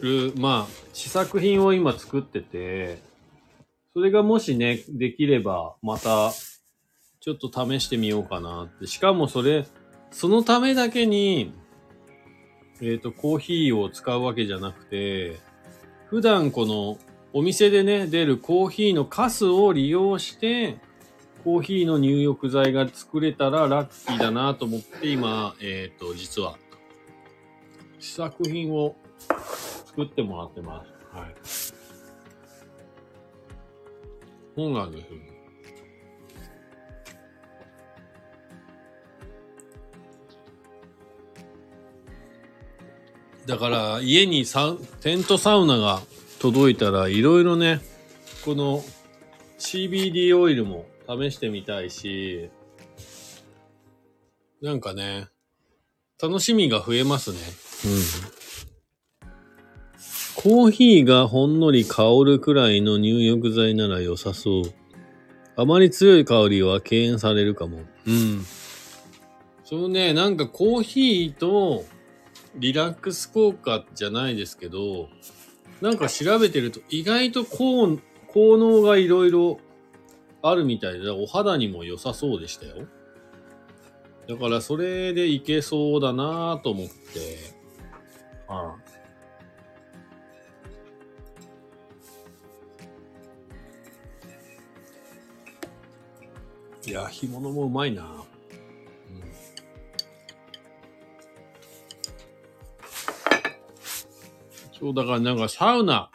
[0.00, 2.98] る、まあ、試作品を今作ってて、
[3.92, 6.32] それがもしね、できれば、また、
[7.24, 8.86] ちょっと試してみようかなって。
[8.86, 9.66] しかもそれ、
[10.10, 11.54] そのためだけに、
[12.82, 15.40] えっ、ー、と、コーヒーを使うわけじゃなくて、
[16.10, 16.98] 普段この
[17.32, 20.76] お店でね、出るコーヒーのカスを利用して、
[21.44, 26.58] コーヒーの入浴剤が作れたらラッキーだなと思って今、えっ、ー、と、実は、
[28.00, 28.96] 試作品を
[29.86, 31.16] 作ってもらってます。
[31.16, 31.34] はい。
[34.54, 35.33] そうなんですよ。
[43.46, 46.00] だから家にサテントサウナが
[46.38, 47.80] 届いたらいろいろね、
[48.44, 48.82] この
[49.58, 52.50] CBD オイルも試してみたいし、
[54.62, 55.28] なんかね、
[56.22, 57.38] 楽しみが増えますね。
[57.84, 58.44] うん。
[60.36, 64.62] コーヒーがほんのり香るくらいの入浴剤なら良さそう。
[65.56, 67.80] あまり強い香りは敬遠されるかも。
[68.06, 68.44] うん。
[69.64, 71.84] そのね、なんかコーヒーと
[72.56, 75.08] リラックス効果じゃないですけど、
[75.80, 79.58] なんか調べてると意外と効効能がいろいろ
[80.42, 82.86] あるみたいで、お肌にも良さそうでしたよ。
[84.28, 86.92] だからそれでいけそうだなと思って、
[88.48, 88.76] あ
[96.86, 98.23] いや、干物もうまいな。
[104.78, 106.10] そうだからなんかサウナ、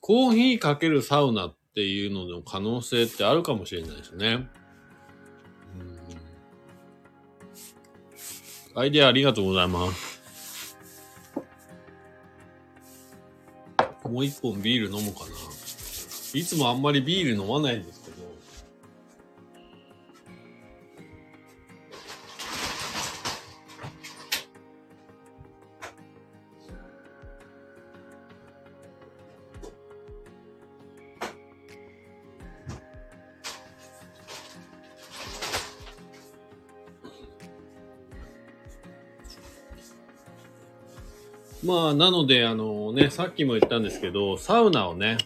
[0.00, 4.48] コーヒーかけるサウナっていうのの可能性ってあるかもしれないですね。
[8.74, 10.22] うんアイデアありがとうございます。
[14.04, 15.26] もう一本ビール飲むかな。
[16.34, 18.01] いつもあんまりビール飲まないんです
[41.72, 45.16] まあ、なので、あのね、さっきも言ったんですけど、サウナをね、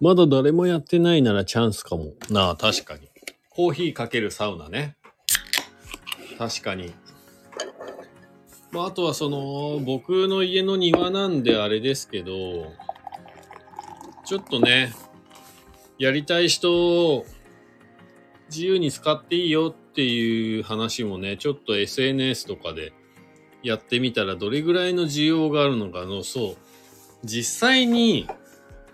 [0.00, 2.14] まだ誰もやってないならチャンスかも。
[2.30, 3.10] なあ、確かに。
[3.50, 4.96] コーヒーかけるサウナね。
[6.38, 6.94] 確かに。
[8.70, 12.72] まあ、あとはその、僕の家の庭なんであれですけど、
[14.24, 14.94] ちょっとね、
[15.98, 17.26] やりたい人、
[18.48, 22.92] 自由に使っていいよってっていう話もね、ちょっと SNS とかで
[23.62, 26.56] やってみたらどれぐらいの需要があるのかの、そう。
[27.24, 28.28] 実際に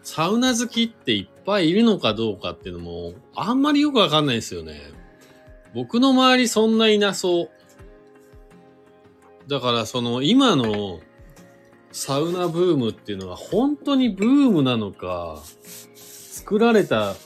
[0.04, 4.80] サウナ好きっていっぱいいるのかどうかっていうのもあんまりよくわかんないですよね。
[5.74, 7.50] 僕の周りそんないなそう。
[9.48, 11.00] だからその今の
[11.90, 15.42] サウナブームっていうのは本当にブームなのか、
[16.04, 17.16] 作られた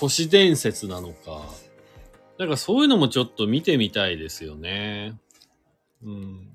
[0.00, 1.61] 都市伝説なのか、
[2.42, 5.14] なんかそういうのもちょっと見てみたいですよね。
[6.02, 6.48] うん。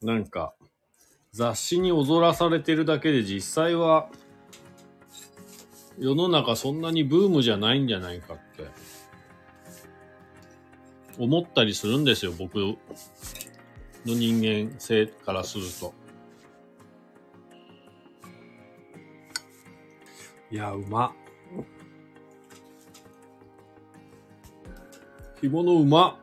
[0.00, 0.54] なんか、
[1.32, 4.08] 雑誌に踊らされてるだけで実際は、
[5.98, 8.68] 世の中そんなにブームじゃないんじゃないかって、
[11.18, 12.76] 思ったりするんですよ、僕の
[14.04, 15.92] 人間性からすると。
[20.52, 21.21] いや、うまっ。
[25.42, 26.18] 干物うま。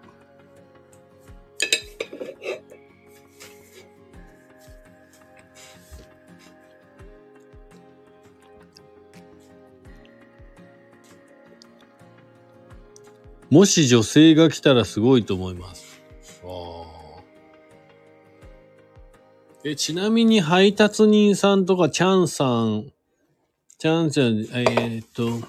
[13.49, 16.01] もし女性が来たらすごいと思います。
[19.65, 22.93] え、ちなみに配達人さんとかチャンさん、
[23.77, 25.45] チャンちゃん、えーっと、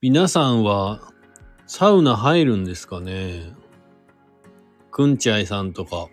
[0.00, 1.12] 皆さんは
[1.66, 3.52] サウナ入るんですかね
[4.90, 6.08] くんちゃいさんとか。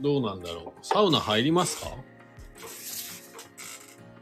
[0.00, 1.90] どうなんだろうサウナ入りますか？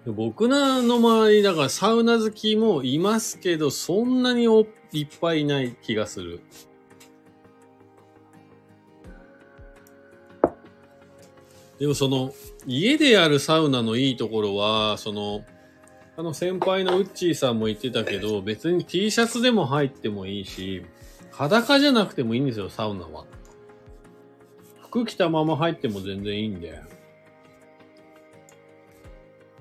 [0.06, 6.40] 僕らの周りだからサウナ好きもいますけど、そんなにおいっぱいいない気がする。
[11.78, 12.34] でもその、
[12.66, 15.44] 家でやるサウナのいいところは、その、
[16.18, 20.84] あの先輩のウッチーさんも言ってたけど、別に T シャツでも入ってもいいし、
[21.30, 23.24] 裸じゃなくてもいいんですよ、サウナは。
[24.80, 26.82] 服着たまま入っても全然いいんで。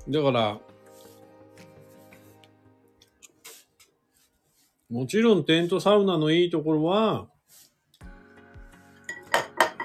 [0.10, 0.60] だから、
[4.90, 7.28] もちろんテントサウナのいいところは、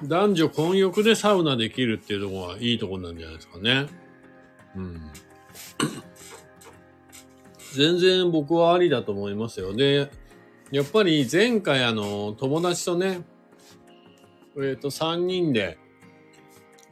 [0.04, 3.88] 男女混浴でサウナできるっていうところはいいところなんじゃないですかね。
[4.74, 5.12] うん。
[7.74, 9.74] 全然僕はありだと思いますよ。
[9.74, 10.10] で、
[10.70, 13.22] やっぱり前回あの、友達とね、
[14.58, 15.78] えっ、と、3人で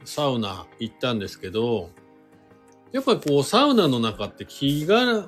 [0.05, 1.89] サウナ行ったんですけど、
[2.91, 5.27] やっぱりこうサウナの中って気が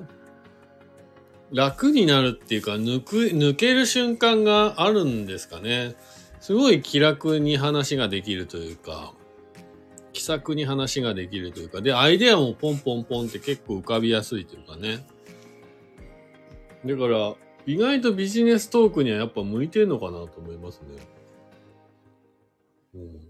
[1.52, 5.94] 楽になるっていうか抜く、抜ける瞬間があるんですかね。
[6.40, 9.14] すごい気楽に話ができるというか、
[10.12, 15.06] 気さくに話ができるというか、で、アイデアもポンポンポンって結構浮かびやすいというかね。
[16.86, 17.34] だから、
[17.66, 20.98] 意外とビジネストークにはやっぱ向いてるのかなと思いますね。
[22.94, 23.20] うん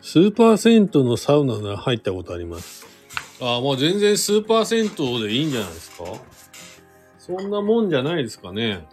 [0.00, 2.86] スーパー銭湯のサウナなら入ったことあります。
[3.40, 4.88] ああ、もう全然スーパー銭湯
[5.26, 6.04] でいいんじゃないですか？
[7.18, 8.86] そんなもんじゃないですかね。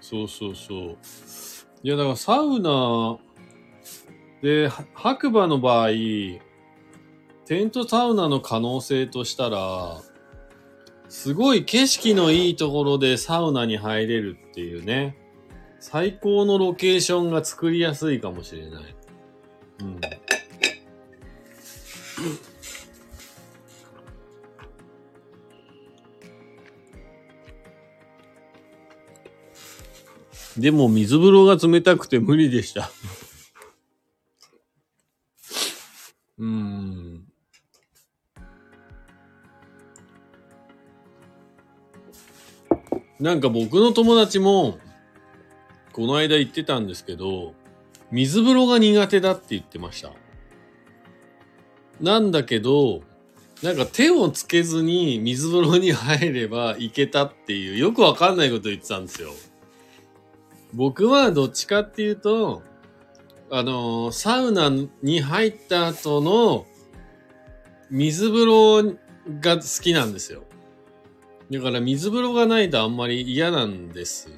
[0.00, 0.98] そうそうそう。
[1.84, 3.16] いや、だからサウナ
[4.46, 6.38] で、白馬の場合、テ
[7.64, 10.00] ントサウナの可能性としたら、
[11.08, 15.18] すごい景色のいいところでサウナに入れるっていうね。
[15.80, 18.96] 最高のロケーションが作りやすいかもしれない。
[19.80, 20.00] うん。
[30.56, 32.92] でも水風呂が冷たくて無理でした。
[36.38, 37.24] うん。
[43.18, 44.78] なんか僕の友達も、
[45.92, 47.54] この間言ってたんですけど、
[48.10, 50.12] 水風呂が苦手だって言ってました。
[52.00, 53.00] なんだけど、
[53.62, 59.30] なんか手をつけずに水風呂に入ればいけたっていう、よくわかんないこと言ってたんですよ。
[60.74, 62.62] 僕はどっちかっていうと、
[63.50, 64.70] あのサウナ
[65.02, 66.66] に入った後の
[67.90, 68.96] 水風呂
[69.40, 70.42] が好きなんですよ。
[71.50, 74.28] だから水風呂がないとあんまり嫌なんです。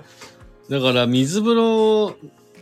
[0.68, 2.16] だから水風呂、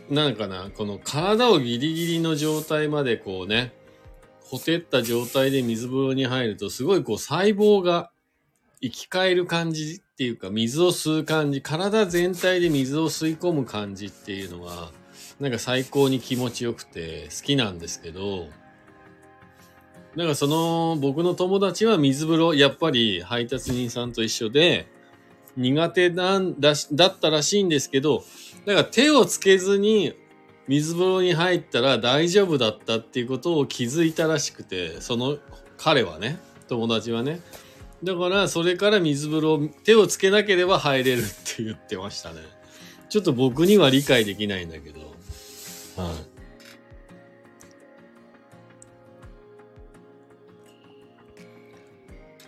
[0.09, 3.73] なんかな、この体をギリギリの状態までこうね、
[4.41, 8.11] ほてった状態で水風呂に入るとすごいこう細胞が
[8.81, 14.91] 生き返る感じっていうか水を吸う感じ、体全体で水を吸い込む感じっていうのが
[15.39, 18.47] なんか最高に気持ちよくて好きなんですけど、
[20.15, 24.87] なんかその僕の友達は水風呂やっぱり配達人さんと一緒で
[25.57, 28.23] 苦手なんだだったらしいんですけど、
[28.65, 30.13] だから手をつけずに
[30.69, 35.37] 水風呂に入ったら大丈夫だったっていうことを気づいたらしくて、その
[35.77, 37.41] 彼はね、友達はね。
[38.03, 42.37] だからそれから水風呂、手をつけなければ入れるって言ってましたね。
[43.09, 45.14] ちょっと僕には理解できないんだけど。
[45.97, 46.35] はい。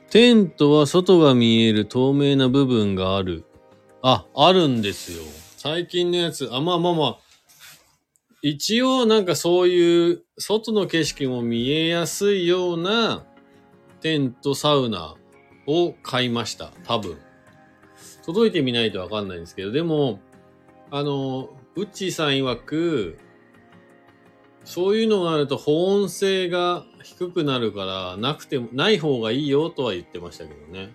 [0.09, 3.43] テントは外が見える透明な部分がある。
[4.01, 5.23] あ、あるんですよ。
[5.57, 7.17] 最近のやつ、あ、まあまあまあ。
[8.41, 13.25] 一応なんかそういう外の景色も見えやすいような
[13.99, 15.15] テントサウナ
[15.65, 16.71] を買いました。
[16.85, 17.17] 多分。
[18.25, 20.19] 届いてみないとわかんないんですけど、でも、
[20.91, 23.17] あの、ウッチーさん曰く、
[24.67, 30.89] そういうのがあると保温性が低くなるから、なくても、ない方がいいよとは言ってましたけどね。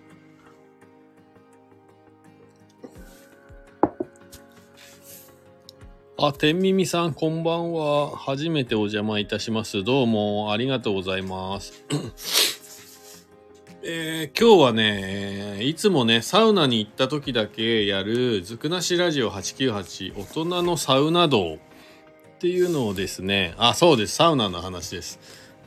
[6.19, 8.15] あ、天耳さん、こんばんは。
[8.15, 9.83] 初めてお邪魔いたします。
[9.83, 11.83] どうも、ありがとうございます。
[13.81, 21.57] えー今日はね、いつもね、サウナに行った時だけやる、ずくなしラジオ898、大人のサウナ道
[22.43, 25.17] っていうのをですね、あ、そうです、サウナの話です。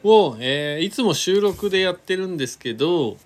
[0.04, 3.16] を、えーいつも収録でやってるんですけど、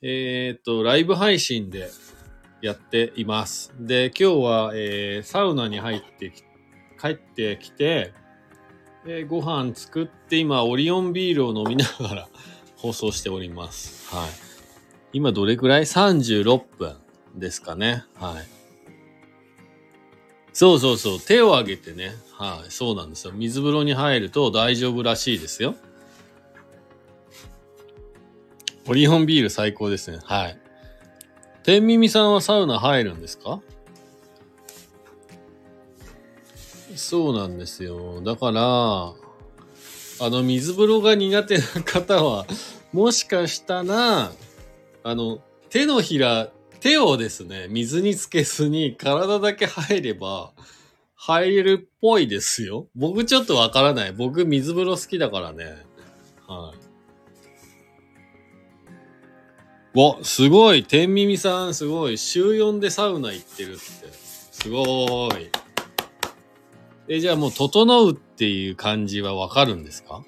[0.00, 1.90] えっ、と、ライブ配信で
[2.60, 3.72] やっています。
[3.80, 6.44] で、今日は、えーサウナに入ってき、
[7.00, 8.12] 帰ってきて、
[9.06, 12.28] えーご飯作って今、オリオンビールを飲みながら
[12.78, 14.14] 放送しております。
[14.14, 14.30] はい。
[15.14, 16.94] 今どれくらい ?36 分
[17.34, 18.04] ですかね。
[18.20, 18.61] はい。
[20.52, 21.20] そうそうそう。
[21.20, 22.14] 手を挙げてね。
[22.32, 22.70] はい。
[22.70, 23.32] そうなんですよ。
[23.32, 25.74] 水風呂に入ると大丈夫らしいですよ。
[28.86, 30.18] オリオンビール最高ですね。
[30.24, 30.58] はい。
[31.62, 33.60] 天耳さんはサウナ入るんですか？
[36.94, 38.20] そうなんですよ。
[38.20, 39.14] だから、あ
[40.20, 42.46] の、水風呂が苦手な方は、
[42.92, 44.32] もしかしたら、
[45.02, 45.40] あの、
[45.70, 46.50] 手のひら、
[46.82, 50.52] 手をですね、水につけずに体だけ入れば、
[51.14, 52.88] 入れるっぽいですよ。
[52.96, 54.12] 僕ちょっとわからない。
[54.12, 55.76] 僕水風呂好きだからね。
[56.48, 56.74] は
[59.94, 59.98] い。
[59.98, 60.82] わ、すごい。
[60.82, 62.18] 天耳さん、すごい。
[62.18, 63.80] 週4でサウナ行ってるって。
[63.80, 65.50] すごーい。
[67.06, 70.24] え、じゃあもう、整うっていう感じはわかるんですか？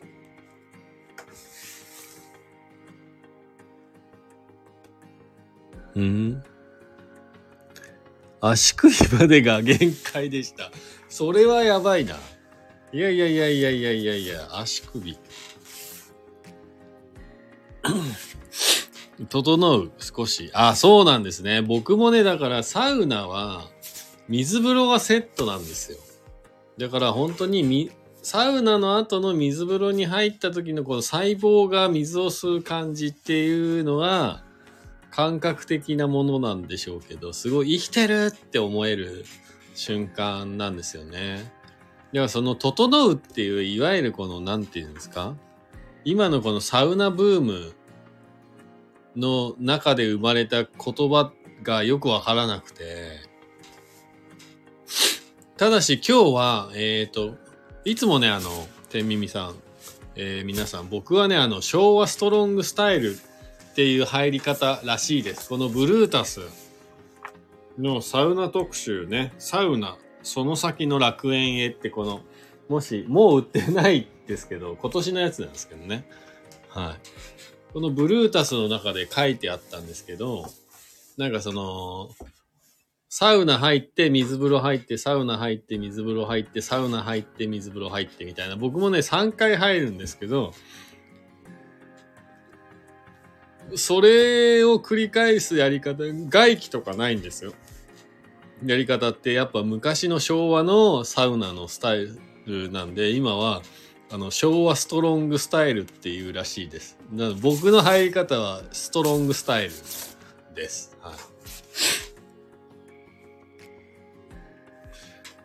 [5.97, 6.45] うん。
[8.41, 10.71] 足首までが限界でした。
[11.09, 12.17] それはやばいな。
[12.93, 15.19] いやいやいやいやいやいやいや、足首。
[19.29, 20.51] 整う、少し。
[20.53, 21.63] あ、そうなんですね。
[21.63, 23.65] 僕もね、だからサウナは
[24.29, 25.99] 水風呂がセットなんですよ。
[26.79, 27.91] だから本当にみ、
[28.23, 34.44] サウナの後の水風呂に入った時のこの細胞が水を吸う感じっていうのは
[35.15, 39.25] 感覚的なものなんでしょうけど、すごい生きてるって思える
[39.75, 41.37] 瞬間なんですよね。
[41.37, 41.53] だか
[42.13, 45.37] らその整うっていう、いわゆるこの、なんていうんですか？
[46.05, 47.75] 今のこのサウナブーム
[49.17, 50.69] の中で生まれた言
[51.09, 53.21] 葉がよくわからなくて、
[55.57, 57.37] ただし今日は、えっ、と、
[57.85, 58.51] いつもね、あの、
[58.91, 59.55] 天耳さん、
[60.17, 63.17] えー皆さん、僕はね、あの、昭和ストロングスタイル
[63.75, 65.49] っていう入り方らしいです。
[65.49, 66.43] このブルータス
[67.77, 72.21] のサウナ特集ね、サウナ、その先の楽園へってこの、
[72.69, 76.09] もし、もう売ってないですけど、今年のやつなんですけどね。
[76.69, 77.73] はい。
[77.73, 80.47] このブルータスの中で書いてあったんですけど、
[81.17, 82.11] なんかその、
[83.09, 88.55] サウナ入って、水風呂入って、サウナ入って、水風呂入って、サウナ入って、水風呂入ってみたいな。
[88.55, 90.55] 僕もね、3回入るんですけど、
[93.77, 97.53] それを繰り返すやり方、外気とかないんですよ。
[98.65, 102.09] やり方ってやっぱ昔の昭和のサウナのスタイ
[102.47, 103.63] ルなんで、今は
[104.11, 106.99] あの昭和ストロングスタイルっていうらしいです。
[107.11, 109.71] なので僕の入り方はストロングスタイル
[110.55, 110.97] です。
[111.01, 111.15] はい。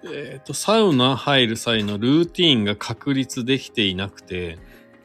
[0.06, 4.58] えっ、と、サウナ入る際のルーティンが確立できていなくて、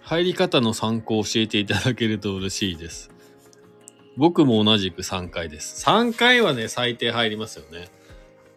[0.04, 3.10] 入り方の参考を教えていただけると嬉しいです。
[4.18, 5.82] 僕も同じく3回です。
[5.86, 7.88] 3回はね、最低入りますよね。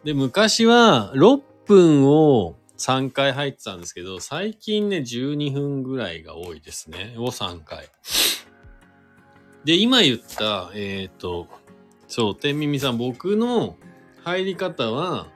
[0.03, 7.15] で、昔は6分を3回入ってたんですけど、最近ね、12分ぐらいが多いですね。
[7.17, 7.87] を3回。
[9.63, 11.47] で、今言った、えっ、と、
[12.09, 13.77] そう、天耳さん、僕の
[14.25, 15.27] 入り方は、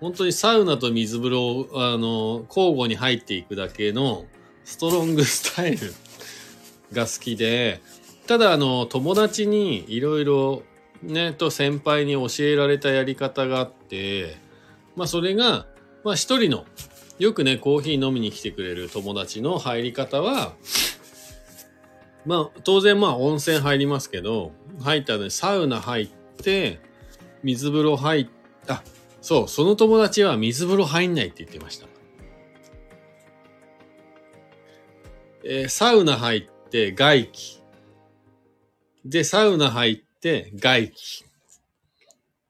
[0.00, 4.26] 本当にサウナと水風呂、あの、交互に入っていくだけの
[4.66, 5.94] ストロングスタイル
[6.92, 7.80] が好きで、
[8.26, 10.64] ただ、あの、友達にいろいろ
[11.02, 14.36] ね、と先輩に教えられたやり方があって、
[14.96, 15.66] まあそれが、
[16.02, 16.66] まあ一人の、
[17.20, 20.54] よくね、コーヒー飲みに来てくれる友達の入り方は、
[22.26, 24.50] まあ当然まあ温泉入りますけど、
[24.82, 26.08] 入ったらね、サウナ入っ
[26.42, 26.80] て、
[27.44, 28.26] 水風呂入っ
[28.68, 28.82] あ、
[29.22, 31.86] そう、その友達は水風呂入んないって言ってました。
[35.48, 37.62] えーサウナ入って外気。
[39.04, 41.24] で、サウナ入って外気。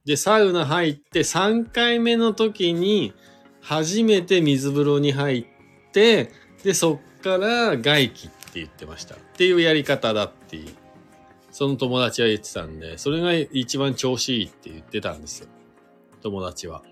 [0.07, 3.13] で、サウナ入って3回目の時に
[3.61, 6.31] 初めて水風呂に入って、
[6.65, 9.17] で、そっから外気って言ってました。
[9.17, 10.69] っていうやり方だっていう。
[11.51, 15.49] その友達は言ってたんで、それが一番調子いいって言ってたんですよ。
[16.23, 16.83] 友達は。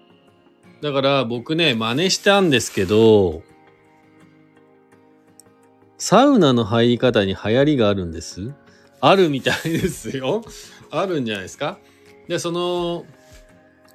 [0.82, 3.42] だから僕ね、真似したんですけど、
[6.06, 8.52] サウナの入り方に流行りがあるんです。
[9.00, 10.44] あるみたいですよ。
[10.90, 11.78] あるんじゃないですか。
[12.28, 13.06] で、その、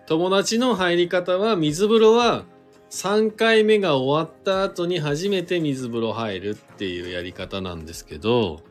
[0.07, 2.45] 友達の入り方は、水風呂は
[2.89, 8.63] 3回目が終わった後に初めて水風呂入るっていうやり方なんですけど、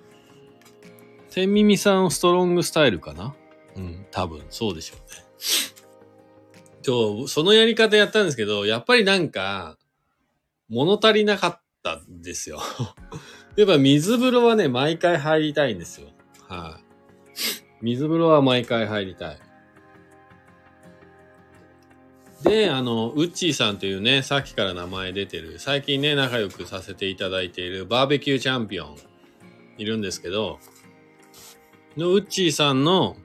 [1.30, 3.36] 天耳さんストロングスタイルかな？
[3.76, 5.04] うん、多分そうでしょうね。
[6.82, 9.78] と、そのやり方やったんですけど、やっぱりなんか、
[10.68, 12.60] 物足りなかったんですよ。
[13.58, 16.06] やっぱ水風呂はね、毎回入りたいんですよ。
[16.46, 16.84] はい、
[17.82, 19.38] 水風呂は毎回入りたい。
[22.44, 28.96] で、あの、ウッチーさんというね、さっきから名前出てる、最近ね、仲良くさせていただいているバーベキューチャンピオン、
[29.76, 30.60] いるんですけど、
[31.96, 33.16] のウッチーさんの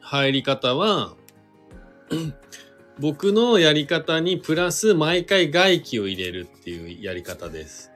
[0.00, 1.14] 入り方は、
[2.98, 7.92] 僕のやり方にプラス毎回外気を入れるっていうやり方です。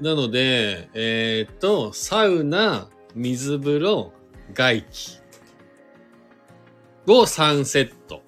[0.00, 4.12] なので、えーっと、サウナ、水風呂、
[4.52, 5.20] 外気
[7.06, 8.22] を3セット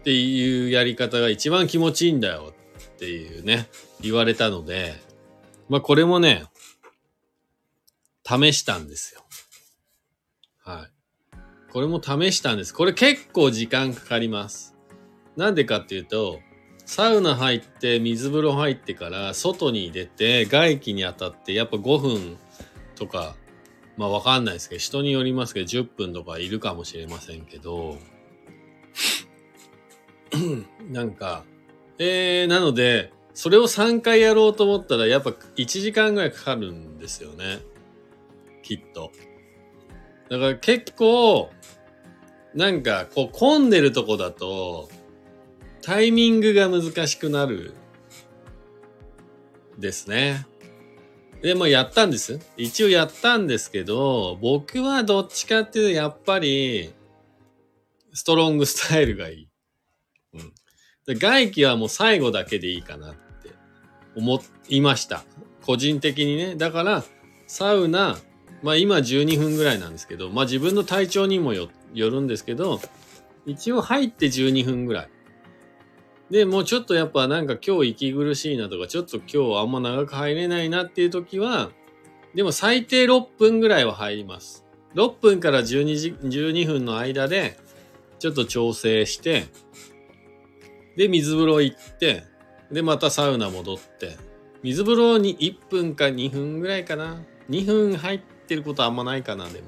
[0.00, 3.68] っていうやり方が一番気持ちいいんだよっていうね、
[4.00, 4.94] 言われたので、
[5.68, 6.44] まあこれもね、
[8.24, 9.24] 試したんですよ。
[10.62, 11.00] はい。
[11.72, 12.74] これも試したんです。
[12.74, 14.76] これ結構時間かかります。
[15.36, 16.40] なんでかっていうと、
[16.90, 22.36] サウナ入って水風呂入ってから外に出て外気に当たってやっぱ5分
[22.96, 23.36] とか
[23.96, 27.96] まあわかんないですけど人によりますけど10分とかいるかもしれませんけど
[30.90, 31.44] なんか
[32.00, 37.60] えー、なのでそれを3回やろうと思ったらやっぱ1時間ぐらいかかるんですよね。
[38.64, 39.12] きっと。
[40.28, 41.50] だから結構
[42.52, 44.88] なんかこう混んでるとこだと
[45.82, 47.74] タイミングが難しくなる
[49.78, 50.46] ですね。
[51.42, 52.38] でもやったんです。
[52.56, 56.92] 一応やったんですけど、僕はどっちかっていうとやっぱり
[58.12, 59.48] ストロングスタイルがいい。
[60.34, 60.52] うん。
[61.06, 63.50] で外気はもう最後だけでいいかなって
[64.16, 65.24] 思いました。
[65.62, 66.56] 個人的にね。
[66.56, 67.04] だから
[67.46, 68.18] サウナ、
[68.62, 72.80] まあ今12分ぐらいなんですけど、まあ自分の体調にもよよるんですけど、
[73.46, 75.10] 一応入って12分ぐらい。
[76.30, 81.70] で、もうちょっとやっぱなんか今日息苦しいなとか、ちょっと今日あんま長く入れないなっていう時は、
[82.34, 84.64] でも最低6分ぐらいは入ります。
[84.94, 87.56] 6分から12時、12分の間で、
[88.20, 89.46] ちょっと調整して、
[90.96, 92.24] で、水風呂行って、
[92.70, 94.16] で、またサウナ戻って、
[94.62, 97.22] 水風呂に1分か2分ぐらいかな。
[97.48, 99.66] 2分入ってることあんまないかな、でも。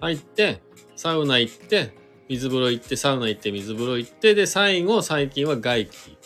[0.00, 0.60] 入って、
[0.96, 1.92] サウナ行って、
[2.28, 6.18] 水風呂行って、サウナ行って、水風呂行って、で、最後、最近は外気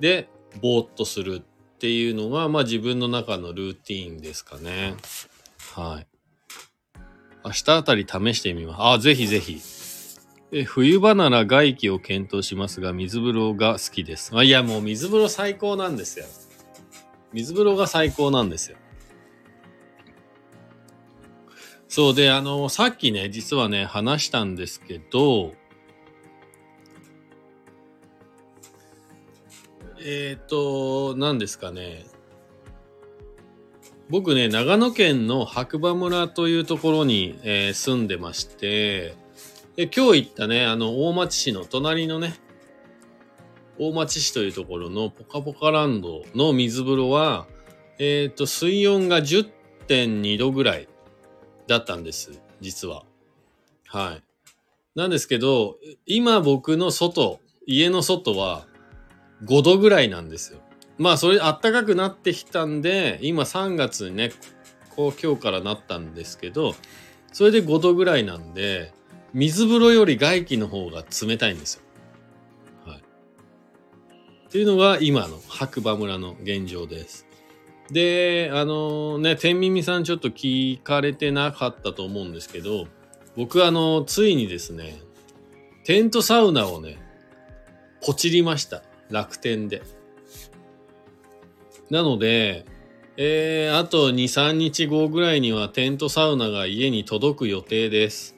[0.00, 0.28] で、
[0.60, 4.94] ぼーっとするっていうのが、まあ自分の中のルーティーンですかね。
[5.74, 6.06] はい。
[7.44, 8.76] 明日あたり試してみます。
[8.80, 9.60] あ、ぜひぜひ。
[10.52, 14.32] え冬場なら外気を検討しますが、水風呂が好きです。
[14.34, 16.26] あいや、もう水風呂最高なんですよ。
[17.32, 18.78] 水風呂が最高なんですよ。
[21.88, 25.52] そうで、あの、さっきね、実はね、話したんですけど、
[30.00, 32.06] えっ、と、何ですかね。
[34.08, 39.16] 僕ね、長野県の白馬村というところに、えー住んでまして、
[39.76, 42.34] で今日行ったね、あの、大町市の隣のね、
[43.78, 47.46] 大町市というところのポカポカランドの水風呂は、
[47.98, 50.88] えっ、と、水温が10.2度ぐらい
[51.66, 53.04] だったんです、実は。
[53.86, 54.22] はい。
[54.94, 58.66] なんですけど、今僕の外、家の外は
[59.44, 60.60] 5度ぐらいなんですよ。
[60.98, 64.32] まあ、それ暖かくなってきたんで、今3月にね、
[64.94, 66.74] こう今日からなったんですけど、
[67.32, 68.94] それで5度ぐらいなんで、
[69.34, 71.82] 水風呂より外気の方が冷たいんですよ。
[72.86, 72.98] はい。
[72.98, 77.25] っていうのが今の白馬村の現状です。
[77.90, 82.86] で、あのね、天耳さんちょっと聞かれてなかったと思うんですけど、
[83.36, 85.00] 僕あの、ついにですね、
[85.84, 86.98] テントサウナをね、
[88.04, 88.82] ポチりました。
[89.10, 89.82] 楽天で。
[91.90, 92.66] なので、
[93.16, 98.36] えー、あと2、3日後ぐらいにはテントサウナが家に届く予定です。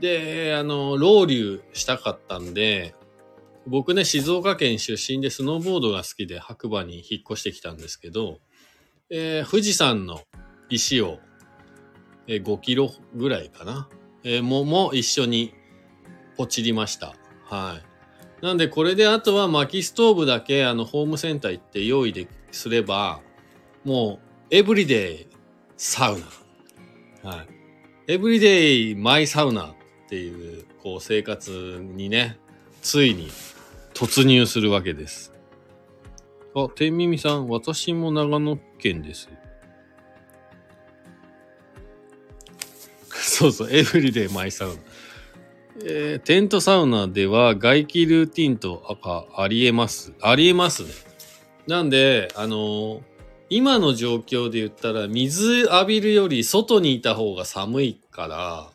[0.00, 2.94] で、あの、ロウリュしたかったんで、
[3.68, 8.40] 僕ね、静岡県出身でスノーボードが好きで白馬に引っ越してきたんですけど、
[9.10, 10.22] えー富士山の
[10.70, 11.18] 石を、
[12.26, 13.88] えー5キロぐらいかな、
[14.24, 15.52] えーも、も一緒に
[16.38, 17.14] ポチりました。
[17.44, 17.80] は
[18.40, 18.44] い。
[18.44, 23.20] なんでこれであとは薪ストーブだけあのホームセンター行って用意ですれば、
[23.84, 25.26] もうエブリデイ
[25.76, 26.18] サウ
[27.22, 27.30] ナ。
[27.30, 27.48] はい。
[28.12, 29.74] エブリデイマイサウナっ
[30.08, 31.50] ていうこう生活
[31.82, 32.38] にね、
[32.80, 33.28] ついに
[33.98, 35.32] 突入するわけです。
[36.54, 39.28] あ、天耳さん、私も長野県です。
[43.10, 44.74] そうそう、エブリデイマイサウナ。
[45.84, 50.12] えーテントサウナでは外気ルーティンと赤ありえます。
[50.20, 50.90] ありえますね。
[51.66, 53.00] なんで、あのー
[53.50, 58.70] 今の状況で言ったら水浴びるより外にいた方が寒いから、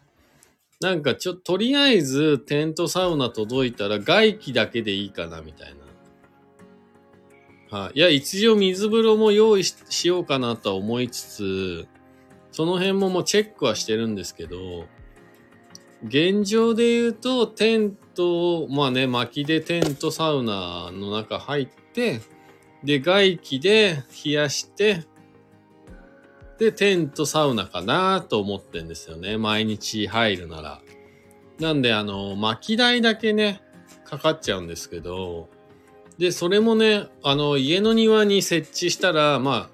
[0.84, 5.74] なんかちょ、とりあえずテントサウナ届いたら外気だけでいいかなみたい
[7.72, 7.80] な。
[7.80, 7.98] はい。
[7.98, 11.88] いや、一応水風呂も用意ししようかなとは思いつつ、
[12.52, 14.86] その辺ももうチェックはしてるんですけど、
[16.06, 22.22] 現状で言うと、テント、まあね、薪でテントサウナの中入って、
[22.84, 25.06] で、外気で冷やして、
[26.60, 29.38] で、テントサウナかなと思ってんですよね。
[29.38, 30.82] 毎日入るなら。
[31.60, 33.62] なんで、あの、薪代だけね、
[34.06, 35.50] かかっちゃうんですけど、
[36.18, 39.70] で、それもね、あの、家の庭に設置したら、ま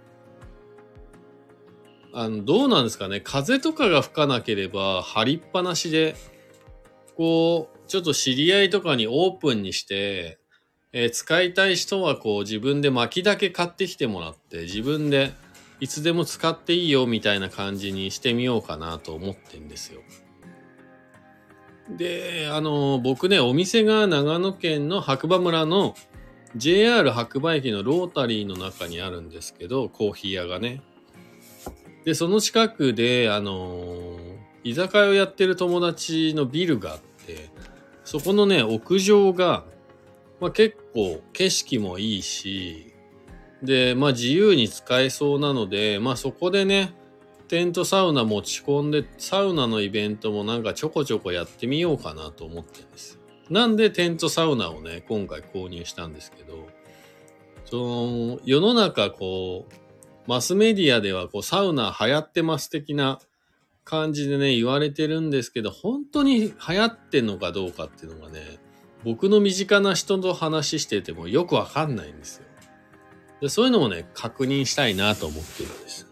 [2.14, 3.22] あ、あの、どうなんですかね。
[3.22, 6.16] 風とかが吹かなければ、張りっぱなしで、
[7.16, 10.40] こう、ちょっと知り合いとかにオープンにして、
[10.92, 15.32] えー使いたい人はこう自分で薪だけ買ってきてもらって、自分で
[15.80, 20.02] いつでも使っていいよみたいな感じにしてみようかなと思ってんですよ。
[21.90, 25.96] で、あの、僕ね、お店が長野県の白馬村の
[26.56, 30.82] JR 白馬駅のロータリーの中にあるんですけど、コーヒー屋がね。
[32.06, 34.20] で、その近くで、あの
[34.64, 37.50] 居酒屋をやってる友達のビルがあって、
[38.04, 39.66] そこのね、屋上が、
[40.40, 42.89] まあ結構景色もいいし、
[43.64, 46.94] で、まあ自由に使えそうなので、まあそこでね、
[47.48, 53.20] テントサウナ持ち込んで、サウナのイベントもなんかちょこちょこやってみようかなと思ってるんです。
[53.50, 56.68] なんでテントサウナをね、今回購入したんですけど、
[57.66, 59.74] その、世の中こう、
[60.28, 63.20] マスメディアではこうサウナ流行ってます的な
[63.84, 68.60] 感じでね、言われてるんですけど、本当に流行ってんのかどうかっていうのがね、
[69.04, 72.46] 僕の身近な人と話しててもよくわかんないんですよ。
[73.42, 76.08] でそういうのもね、確認したいなと思ってるんです。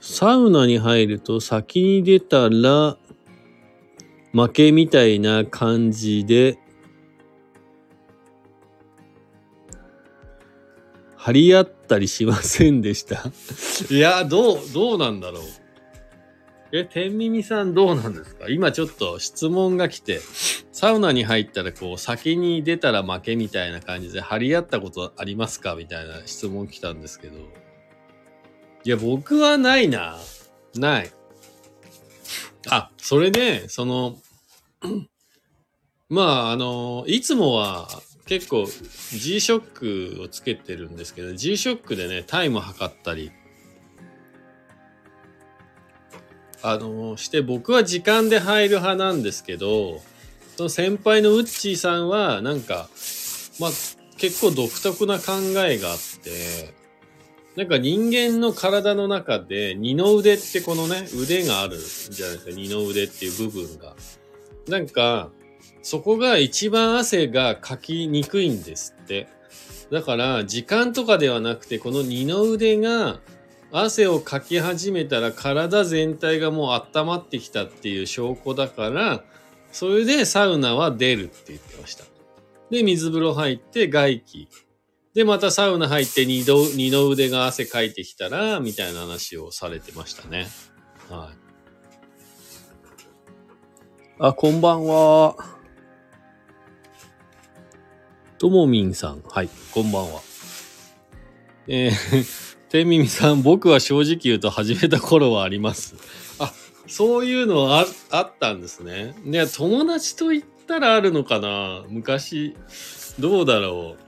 [0.00, 2.96] サウナに入ると先に出たら
[4.32, 6.58] 負けみたいな感じで
[11.16, 13.22] 張り合ったりしませんでした？
[13.94, 15.42] いや、どう、どうなんだろう。
[16.70, 18.48] え、天耳さんどうなんですか？
[18.48, 20.20] 今ちょっと質問が来て、
[20.70, 25.74] サウナに入ったらこう先に出たら負けみたいな感じで張り合ったことありますか？
[25.76, 27.38] みたいな質問来たんですけど。
[28.84, 30.18] いや、僕はないな。
[30.76, 31.10] ない。
[32.68, 34.18] あ、それで、その、
[36.10, 37.88] まあ、あの、いつもは
[38.26, 43.32] 結構 G-SHOCK をつけてるんですけど、G-SHOCK でね、タイム測ったり、
[46.62, 50.00] あの、して僕は時間で入る派なんですけど、
[50.56, 52.88] その先輩のウッチーさんは、なんか、
[53.60, 53.70] まあ、
[54.16, 55.32] 結構独特な考
[55.64, 56.74] えがあって、
[57.56, 62.50] なんか人間の体の中で二の腕ってこのね、腕があるじゃないですか。
[62.52, 63.96] 二の腕っていう部分が。
[64.68, 65.30] なんか、
[65.82, 69.28] そこが一番汗がかきにくいんですって。
[69.90, 73.20] だから、時間とかではなくて、この二の腕が
[73.70, 79.22] 汗をかき始めたら体全体がもう温まってきたっていう証拠だから、
[79.72, 82.04] それでサウナは出るって言ってました。
[82.70, 84.48] で、水風呂入って外気。
[85.14, 90.46] で、またサウナ入って二度二の腕が汗かいてきたら、みたいな話をされてましたね。
[91.10, 91.48] はい。
[94.20, 95.36] あ、こんばんは。
[98.38, 99.22] ともみんさん。
[99.28, 100.20] はい、こんばんは。
[101.66, 105.94] えー、てみみさん、僕は正直言うと始めた頃はあります。
[106.38, 106.52] あ、
[106.86, 109.14] そういうのああったんですね。
[109.24, 111.84] で、友達と言ったらあるのかな？
[111.88, 112.54] 昔、
[113.18, 114.02] どうだろう。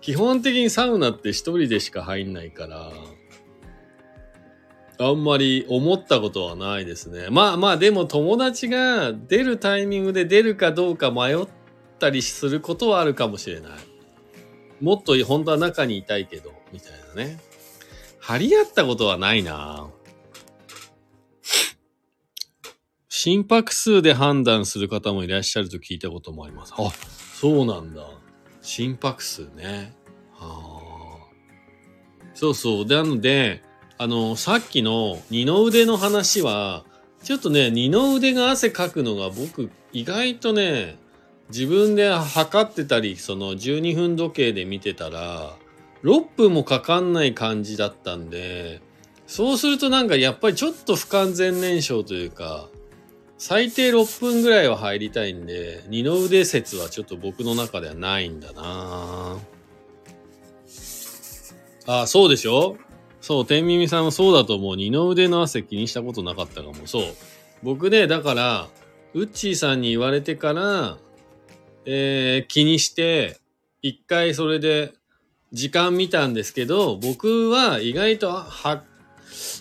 [0.00, 2.92] 基本的にサウナって一人でしか入んないから。
[4.96, 7.28] あんまり思ったことはないですね。
[7.30, 11.48] まあまあでも友達が出るタイミングで出るかどうか迷っ
[11.98, 13.72] たりすることはあるかもしれない。
[14.80, 17.40] もっと本当は中にいたいけど、みたいなね。
[18.26, 19.86] 張り合ったことはないな
[23.06, 26.72] 心拍数で判断する方もいらっしゃると聞いたこともあります。
[26.78, 26.90] あ、
[27.34, 28.02] そうなんだ。
[28.62, 29.94] 心拍数ね。
[30.32, 31.34] はあ。
[32.32, 32.86] そうそう。
[32.86, 33.62] なので、
[33.98, 36.86] あの、さっきの二の腕の話は、
[37.22, 40.96] ちょっとね、二の腕が汗かくのが僕、意外とね、
[41.50, 45.58] 自分で測ってたり、その12分時計で見てたら、
[46.04, 48.80] 6分もかかんない感じだったんで、
[49.26, 52.68] そうするとなんかやっぱりちょっと不完全燃焼というか、
[53.38, 59.38] 最低6分ぐらいは入りたいんで、二の腕説はちょっと僕の中ではないんだな
[61.86, 62.76] あ、そうでしょ？
[63.20, 64.76] そう、天耳さんもそうだと思う。
[64.76, 66.86] 二の腕の汗気にしたことなかったかも。
[66.86, 67.02] そう。
[67.62, 68.68] 僕ね、だから、
[69.14, 70.98] ウッチーさんに言われてから、
[71.86, 73.38] えー、気にして、
[73.80, 74.92] 一回それで
[75.54, 78.82] 時間見たんですけど、僕は意外と、は、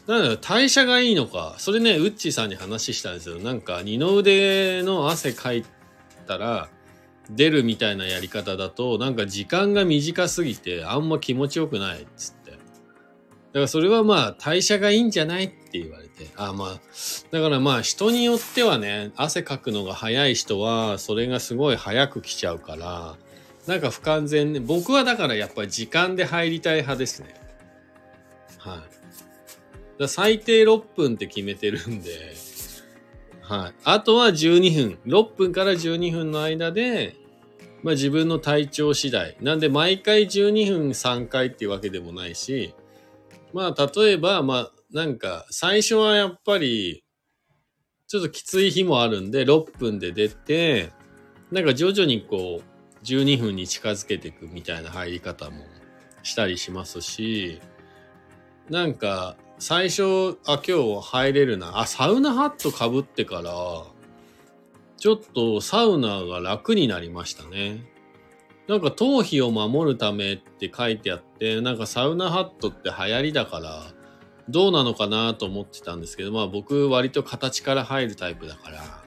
[0.08, 1.56] なんだろ代謝がいいのか。
[1.60, 3.38] それね、ウッチーさんに話したんですよ。
[3.38, 5.64] なんか、二の腕の汗かい
[6.26, 6.70] たら、
[7.30, 12.52] 出るみたいなやり方だと、なんか時間が短すぎて、あんま気持ちよくないっつって。
[12.52, 16.28] だからそれはまあ代謝がいいんじゃないって言われて。
[16.36, 16.82] あまあ、
[17.30, 23.16] だからまあ人によってはね、汗かくのが早い人は、それがすごい早く来ちゃうから、
[23.68, 24.60] なんか不完全ね。
[24.60, 27.36] 僕はだからやっぱり時間で入りたい派ですね。
[28.58, 28.84] は
[29.98, 30.02] い。
[30.02, 32.34] だ最低6分って決めてるんで、
[33.42, 33.74] はい。
[33.84, 35.00] あとは12分。
[35.06, 37.16] 6分から12分の間で、
[37.84, 39.38] まあ自分の体調次第。
[39.42, 42.74] なんで毎回12分3回っていうわけでもないし、
[43.54, 47.04] まあ、例えば、まあ、なんか、最初はやっぱり、
[48.08, 50.92] ちょっときつい日もあるんで、6分で出て、
[51.52, 52.73] なんか徐々にこう、
[53.04, 55.66] 12分に近づけていくみたいな入り方も
[56.24, 57.62] したりしますし、
[58.70, 61.80] なんか、最初、あ、今日入れるな。
[61.80, 63.52] あ、サウナハットかぶってから、
[64.98, 67.84] ちょっとサウナが楽になりましたね。
[68.68, 73.84] なんか頭皮を守るためって書いてあって、なんかサウナハットって流行りだから、
[74.48, 79.04] どうなのかなと思ってたんですけど、まあ僕割と形から入るタイプだから、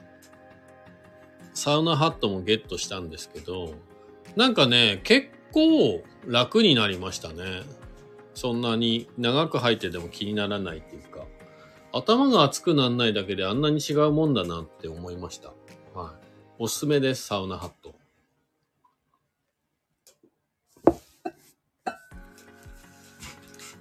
[1.53, 3.73] サウナハットもゲットしたんですけど、
[4.37, 7.63] なんかね、結構楽になりましたね。
[8.35, 11.25] そんなに長く入ってても気にならないっていうか、
[11.91, 15.53] 頭が熱くならないだけであんなに違うもんだなって思いました。
[15.95, 16.27] はい。
[16.59, 17.95] おすすめです、サウナハット。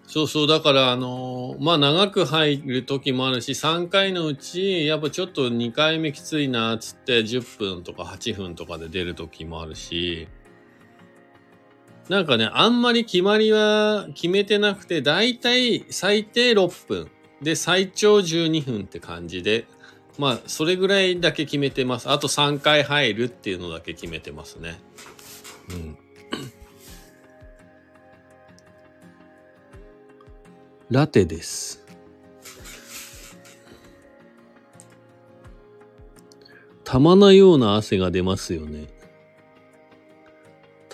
[0.06, 10.28] そうそう、だから、あのー、まあ、長く入る時もあるし、3回のうち、やっぱちょっと2回目きついな、つって10分とか8分とかで出る時もあるし、
[12.08, 17.10] なんかね、あんまり決まりは決めてなくて、だいたい最低6分。
[17.42, 19.66] で、最長12分って感じで、
[20.18, 22.08] まあ、それぐらいだけ決めてます。
[22.08, 24.80] あと3回入るっていうのだけ決めてますね。
[25.70, 25.98] うん。
[30.90, 31.84] ラテです。
[36.84, 38.95] 玉のような汗が出ますよね。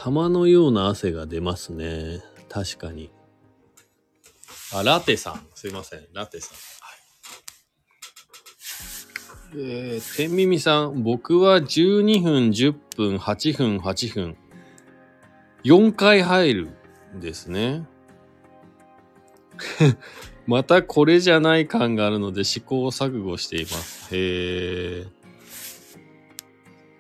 [0.04, 2.24] 玉のような汗が出ますね。
[2.48, 3.12] 確かに。
[4.74, 5.46] あ、ラテさん。
[5.54, 6.08] すいません。
[6.12, 6.56] ラテさん。
[9.54, 11.04] はい、えー、天耳さん。
[11.04, 14.36] 僕は12分、10分、8分、8分。
[15.62, 16.70] 4回入る
[17.16, 17.86] んですね。
[20.48, 24.12] またこれじゃない感があるので試行錯誤しています。
[24.12, 25.21] へえ。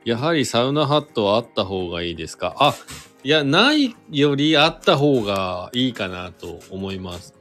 [0.04, 2.56] やはりサウナハットはあった方がいいですか？
[2.58, 2.74] あ、
[3.22, 7.34] いや、ないよりあった方がいいかなと思います。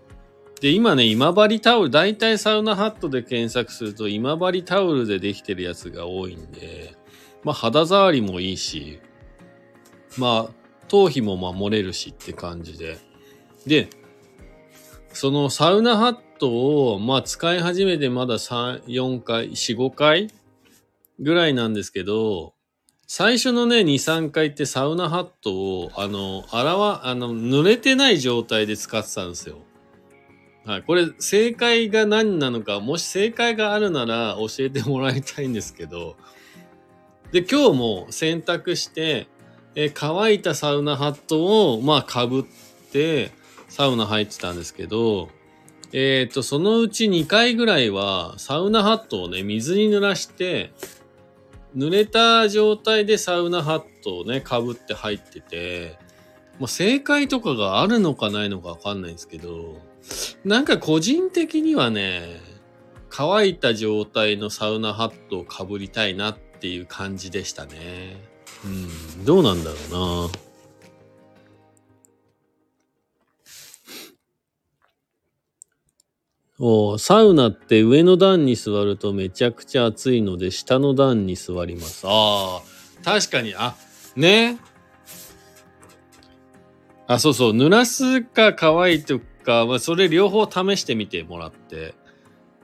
[0.59, 6.95] で、今ね、今治タオル、だいたいサウナハットで検索すると今治タオルでできてるやつが多いんで、
[7.43, 8.99] まあ肌触りもいいし、
[10.19, 10.53] まあ
[10.87, 12.99] 頭皮も守れるしって感じで。
[13.65, 13.89] で、
[15.13, 20.27] そのサウナハットを、まあ使い始めてまだ3、4回、4、5回
[21.21, 22.55] ぐらいなんですけど、
[23.07, 29.57] 最初のね、2、3回ってサウナハットを、あの、洗わ、あの、濡れてない状態で使ってたんですよ。
[30.65, 30.83] はい。
[30.83, 36.15] これ、正解が何なのか、もし正解があるなら教えてもらいたいんですけど、
[37.31, 39.27] で、今日も洗濯して、
[39.75, 42.43] え乾いたサウナハットを、まあ、被っ
[42.91, 43.31] て、
[43.69, 45.29] サウナ入ってたんですけど、
[45.93, 50.71] えっ、と、そのうち2回ぐらいは、サウナハットをね、水に濡らして、
[51.75, 55.97] 濡れた状態でサウナハットをね、被って入ってて、
[56.59, 59.79] まあ、正解とかがあるのかないのかわかんないんですけど、
[60.43, 62.39] なんか個人的にはね、
[63.09, 68.17] 乾いた状態のサウナハットを被りたいなっていう感じでしたね。
[68.63, 68.67] う
[69.21, 70.50] ん、どうなんだろうな。
[76.99, 82.05] サウナって上の段に座るとめちゃくちゃ暑いので下の段に座ります。
[82.05, 83.75] ああ、確かに、あ、
[84.15, 84.59] ね。
[87.07, 91.95] あ、そうそう、濡らすか乾いとか、まあ、それ両方試してみてもらって。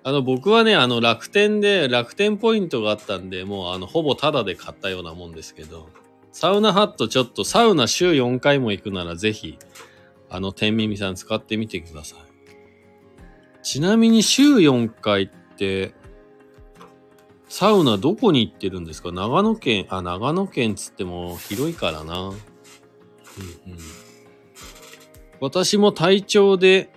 [0.03, 5.89] あの、僕はね、あの、楽天で、楽天ポイントがあったんで、もう、あの、ほぼタダで買ったようなもんですけど、
[6.31, 9.57] サウナハットちょっと、サウナ週4回も行くなら、ぜひ、
[10.29, 12.26] あの、天耳さん使ってみてください。
[13.63, 15.93] ちなみに週4回って、
[17.49, 19.11] サウナどこに行ってるんですか？
[19.11, 22.19] 長野県、あ、長野県つっても広いからな。
[22.19, 22.37] うんうん。
[25.39, 26.89] 私も体調で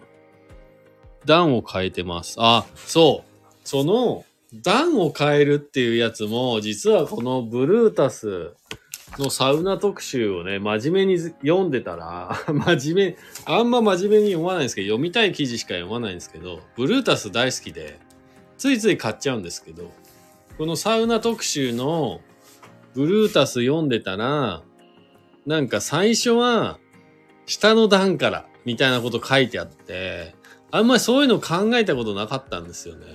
[1.24, 2.36] 段を変えてます。
[2.38, 3.48] あ、そう。
[3.64, 8.54] その段を変えるっていうやつも、実はこのブルータス
[9.18, 17.98] のサウナ特集をね、真面目に読んでたら、 真面目、あんま真面目に読まないんですけど、読みたい記事しか読まないんですけど、ブルータス大好きで、
[18.56, 19.90] ついつい買っちゃうんですけど、
[20.58, 22.20] このサウナ特集の
[22.94, 24.62] ブルータス読んでたら、
[25.46, 26.78] なんか最初は
[27.46, 30.34] 下の段からみたいなこと書いてあって、
[30.70, 33.06] あんまりそういうの考えたことなかったんですよね。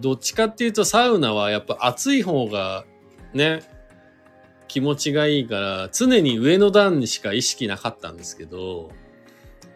[0.00, 2.84] どっちかっていうとサウナはやっぱ暑い方が
[3.32, 3.62] ね、
[4.74, 8.90] 気持ちがいいから常に上の段にしか意識なかったんですけど、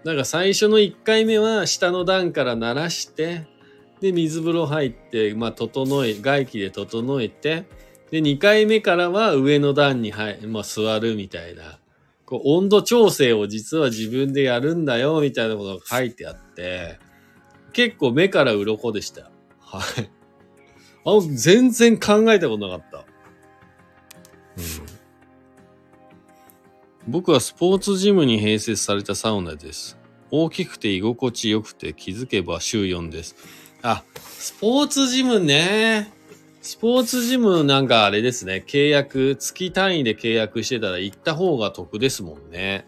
[0.02, 3.46] なんか最初の1回目は下の段から鳴らして、
[4.00, 7.64] で、水風呂入って、まあ、整え、外気で整えて、
[8.10, 11.78] で、2回目からは上の段に入、まあ、座るみたいな、
[12.26, 16.98] こう、温度調整を実は自分でやるんだよ、みたいなことが書いてあって、
[17.72, 19.30] 結構目から鱗でした。
[19.60, 20.10] はい。
[21.04, 23.07] あ、全然考えたことなかった。
[27.06, 29.96] 僕はスポーツジムに併設されたサウナです。
[30.30, 33.34] 大きくて居心地よくて気づけば週4です。
[33.82, 36.12] あ、スポーツジムね。
[36.60, 38.62] スポーツジムなんかあれですね。
[38.66, 42.86] 契約、月単位で契約してたら行った方が得ですもんね。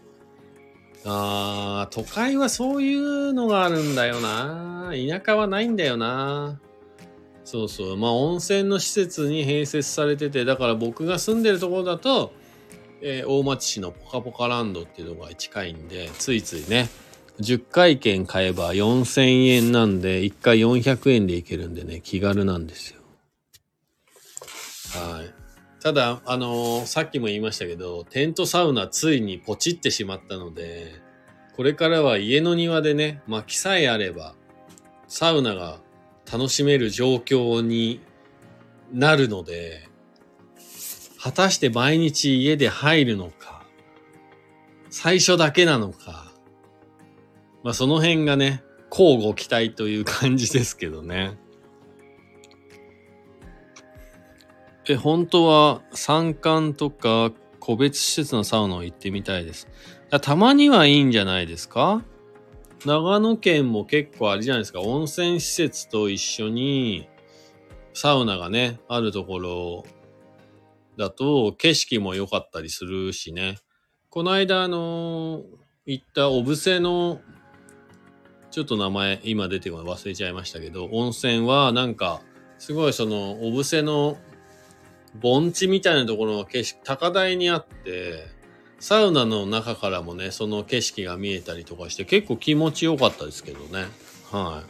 [1.03, 4.91] あー、都会はそういうのがあるんだよな。
[4.91, 6.59] 田舎はないんだよな。
[7.43, 7.97] そうそう。
[7.97, 12.33] まあ温泉の施設に併設されてて、だから僕が住んでるところだと、
[13.01, 16.89] えー大町市のポカポカランドっていうのが近いんで、ついついね、
[17.39, 23.01] 10回券買えば4000円なんで、1回400円で行けるんでね、気軽なんですよ。
[24.93, 25.33] はい。
[25.81, 30.93] ただ、あのーさっきも言いましたけど、テントサウナついにポチってしまったので、
[31.55, 34.35] これからは家の庭でね、薪さえあれば、
[35.07, 35.79] サウナが
[36.31, 37.99] 楽しめる状況に
[38.91, 39.89] なるので、
[41.19, 43.65] 果たして毎日家で入るのか、
[44.89, 46.31] 最初だけなのか、
[47.63, 51.37] まあその辺がね、交互期待という感じですけどね。
[54.89, 59.67] え、本当は山間とか個別施設のサウナを行ってみたいです。
[60.21, 62.03] たまにはいいんじゃないですか？
[62.85, 67.07] 長野県も結構あれじゃないですか、温泉施設と一緒に
[67.93, 69.83] サウナがね、あるところ
[70.97, 73.57] だと景色も良かったりするしね。
[74.09, 75.43] この間あの
[75.85, 77.21] 行った小布施の
[78.49, 82.21] ちょっと名前今出てこない忘れちゃいましたけど、温泉はなんか
[82.59, 84.17] すごいその小布施の
[85.21, 88.25] 盆地みたいなところの景色、高台にあって、
[88.81, 93.85] サウナの中からもね、その景色が見えたりとかして結構気持ちよかったですけどね。
[94.31, 94.69] はい。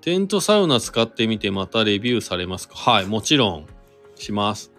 [0.00, 2.74] テントサウナ使ってみてまたレビューされますか？
[2.74, 3.66] はい、もちろん
[4.16, 4.72] します。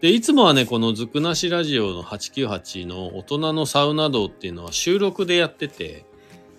[0.00, 6.04] で、いつもはね、このずくなしラジオの898の大人のサウナ道っていうのは収録でやってて、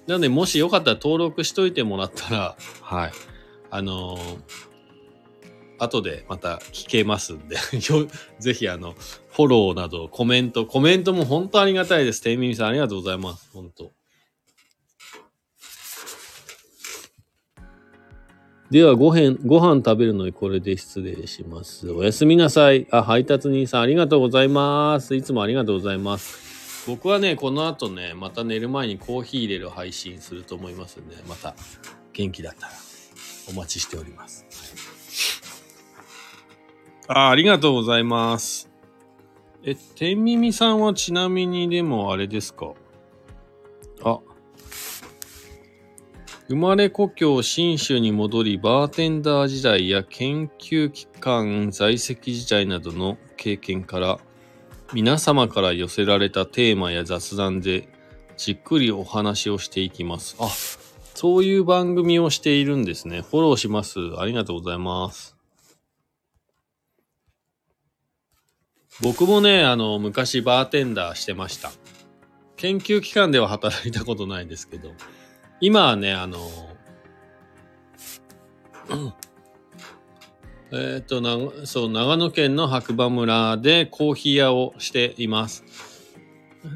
[0.08, 3.12] なのでもしよかったら登録しといてもらったら、はい。
[3.70, 4.67] あのー
[5.80, 7.58] 後でまた聞けますんで、
[8.40, 8.94] ぜひあの、
[9.32, 12.22] フォローなどコメント、コメントも本当ありがたいです。
[12.22, 13.50] てんみみさんありがとうございます。
[13.54, 13.92] 本当。
[18.70, 21.90] ではご飯、ご飯食べるのにこれで失礼します。
[21.90, 22.86] おやすみなさい。
[22.92, 25.16] あ、配達人さんありがとうございます。
[25.16, 26.86] いつもありがとうございます。
[26.86, 31.54] 僕はね、この後ね、また寝る前にコーヒー入れる配信すると思いますんで、また
[32.12, 32.74] 元気だったら
[33.50, 34.47] お待ちしております。
[37.10, 38.70] ああ、りがとうございます。
[39.64, 42.74] え、天耳さんはちなみにでもあれですか？
[44.04, 44.20] あ、
[46.50, 54.20] 生まれ故郷新州に戻り、バーテンダー時代や研究機関在籍時代などの経験から、
[54.94, 57.88] 皆様から寄せられたテーマや雑談で
[58.36, 60.36] じっくりお話をしていきます。
[60.40, 60.50] あ、
[61.16, 63.22] そういう番組をしているんですね。
[63.22, 64.00] フォローします。
[64.18, 65.37] ありがとうございます。
[69.02, 71.72] 僕もね、あの、昔バーテンダーしてました。
[72.56, 74.92] 研究機関では働いたことないですけど、
[75.62, 76.40] 今はね、あの、
[80.72, 85.64] えっ、とな、そう、長野県の白馬村でコーヒー屋をしています。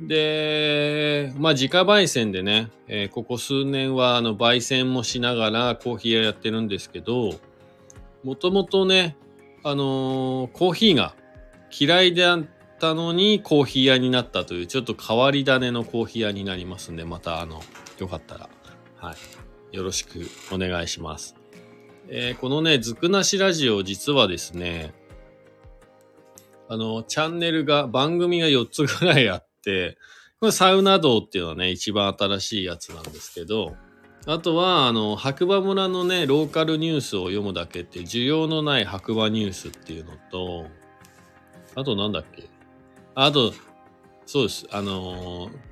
[0.08, 7.34] で、まあ、自家焙煎でね、えーここ数年は、あの、焙煎もしながらコーヒー屋やってるんですけど、
[8.24, 9.18] もともとね、
[9.64, 11.16] あのーコーヒーが
[11.72, 12.46] 嫌いだっ
[12.80, 17.62] たのにコーヒー屋になったという、ちょっと変わり種のコーヒー屋になりますんで、また、あの、
[18.00, 18.50] よかったら、
[18.98, 19.16] は
[19.72, 21.36] い、よろしくお願いします。
[22.08, 24.94] えーこのね、ずくなしラジオ、実はですね、
[26.68, 29.98] あの、チャンネルが、番組が4つぐらいあって、
[30.40, 33.76] これサウナ道っていうのはね、一番新しいやつなんですけど、
[34.26, 40.68] あとは、あの、白馬村のね、ローカルニュースを読むだけって、需要のない白馬ニュースっていうのと、
[41.76, 42.50] あとなんだっけ？
[43.16, 43.54] あと、
[44.26, 44.68] そうです。
[44.72, 45.72] あのー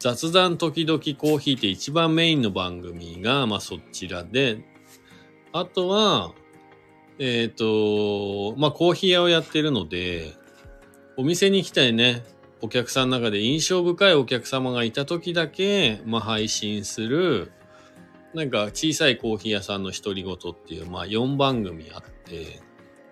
[0.00, 4.64] 雑談時々コーヒーって一番メインの番組が、まあそちらで、
[5.52, 6.32] あとは、
[7.18, 10.34] えっ、と、まあコーヒー屋をやってるので、
[11.16, 12.22] お店に来たいね、
[12.60, 17.50] お客さんの中で印象深いお客様がいた時だけ、まあ配信する、
[18.34, 22.60] なんか小さいコーヒー屋さんの独り言っていう、まあ4番組あって、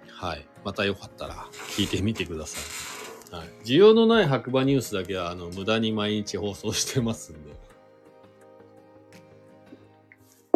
[0.08, 0.46] はい。
[0.66, 1.46] またよかったら
[1.76, 2.58] 聞いてみてくださ
[3.32, 3.36] い。
[3.36, 3.48] はい。
[3.64, 7.52] 需要のない白馬ニュースだけは、あの、無駄に毎日放送してますんで。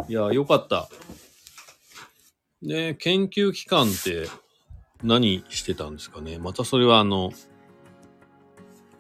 [0.09, 0.89] いや、よかった。
[2.61, 4.27] で、研究機関って
[5.05, 6.39] 何してたんですかね？
[6.41, 7.33] またそれはあの、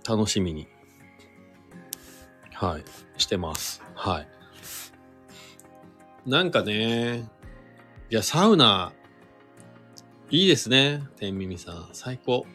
[0.08, 0.68] 楽しみに、
[2.52, 2.84] はい、
[3.20, 3.82] してます。
[3.96, 4.28] はい。
[6.24, 7.28] なんかね、
[8.10, 8.92] いや、サウナ、
[10.32, 11.02] いいですね。
[11.16, 11.88] 天耳さん。
[11.92, 12.46] 最高。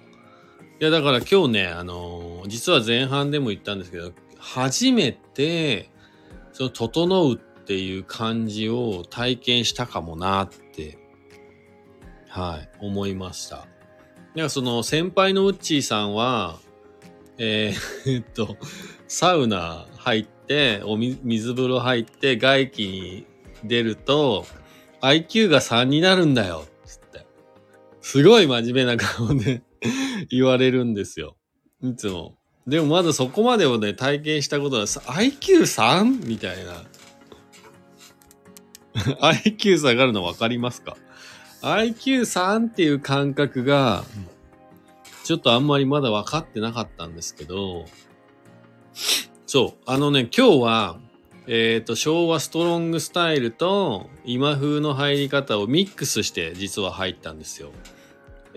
[0.80, 5.90] いや、だから今日ね、あのー実は前半でも言ったんですけど、初めて、
[6.54, 10.98] その、整うっていう感じを体験したかもなって、
[12.30, 13.68] はい、思いました。
[14.36, 16.60] だかその、先輩のウッチーさんは、
[17.38, 18.56] えー っと、
[19.10, 23.26] サウナ入って、お水風呂入って、外気に
[23.66, 24.46] 出ると、
[25.02, 26.66] IQ が3になるんだよ、
[28.06, 29.64] すごい真面目な顔で
[30.30, 31.38] 言われるんですよ。
[31.82, 32.38] いつも。
[32.68, 36.24] でもまだそこまでをね、体験したことは、IQ3?
[36.28, 36.84] みたいな。
[39.34, 40.96] IQ 下がるの分かりますか
[41.64, 44.06] ?IQ3 っていう感覚が、
[45.24, 47.86] ちょっとあんまりまだ分かってなかったんですけど、
[49.48, 51.00] そう、あのね、今日は、
[51.48, 57.72] えっ、と、昭和ストロングスタイルと今風の入り方をミックスして実は入ったんですよ。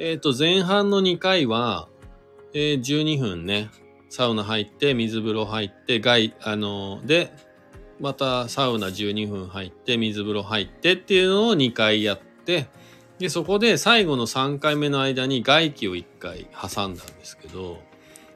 [0.01, 1.89] えっ、と、前半の2回は、
[2.55, 3.69] えー12分ね、
[4.09, 7.33] サウナ入って、水風呂入って、外、あのーで、
[7.99, 12.69] またサウナ12分入って、水風呂入ってっていうのを2回やって、
[13.19, 17.79] で、そこで最後の3回目の間に外気を1回挟んだんですけど、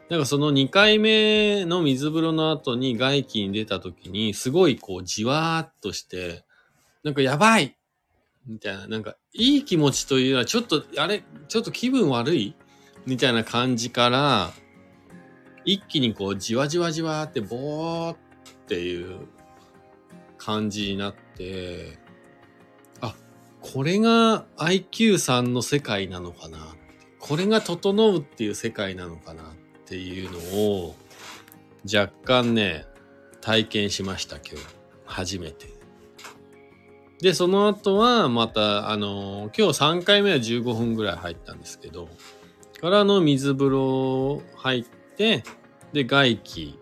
[0.08, 6.44] なんかその2回目の水風呂の後に外気に出た時に、すごいこうじわーっとして、
[7.04, 7.76] なんかやばい
[8.46, 12.54] みたいな、なんかいい気持ちというよりは、ちょっと、あれ、ちょっと気分悪い？
[13.06, 14.52] みたいな感じから、
[15.64, 18.16] 一気にこうじわじわじわってボーっ
[18.66, 19.28] ていう
[20.38, 21.98] 感じになって、
[23.00, 23.14] あ、
[23.60, 26.74] これが IQ さんの世界なのかな。
[27.20, 29.46] これが整うっていう世界なのかなっ
[29.86, 30.96] ていうのを
[31.84, 32.86] 若干ね、
[33.40, 34.66] 体験しました今日。
[35.04, 35.71] 初めて。
[37.22, 42.08] で、その後はまた、あの、今日3回目は15分ぐらい入ったんですけど、
[42.80, 44.82] からの水風呂入っ
[45.16, 45.44] て、
[45.92, 46.80] で、外気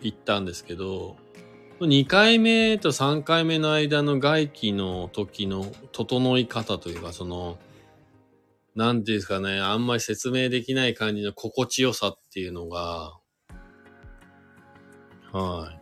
[0.00, 1.16] 行ったんですけど、
[1.80, 7.58] 2回目と3回目の間の外気の時の整い方というか、その、
[8.76, 13.18] なんていうんですかね、あんまり説明できない感じの心地よさっていうのが、
[15.32, 15.79] はい。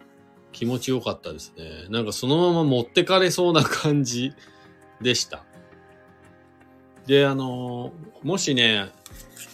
[0.58, 1.86] 気持ちよかったですね。
[1.88, 4.32] なんかそのまま持ってかれそうな感じ
[5.00, 5.44] でした。
[7.06, 7.92] で、あの、
[8.24, 8.90] もしね、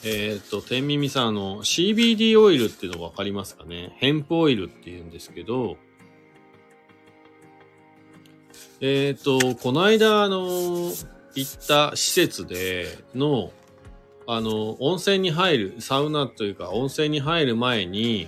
[0.03, 3.95] えっ、と、天耳さん、あの、CBD オイルっていうのわかりますかね？
[3.99, 5.77] ヘンプオイルっていうんですけど、
[8.81, 10.91] えっ、と、この間、あの、
[11.35, 13.53] 行った施設での、
[14.27, 18.27] あの、温泉に入る、サウナというか温泉に入る前に、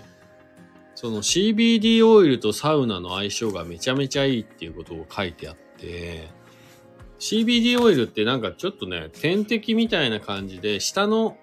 [0.96, 6.30] その CBD オイルとサウナの相性がめちゃめちゃいいっていうことを書いてあって、
[7.18, 11.36] CBD オイルってなんかちょっとね、点滴みたいな感じで、下の、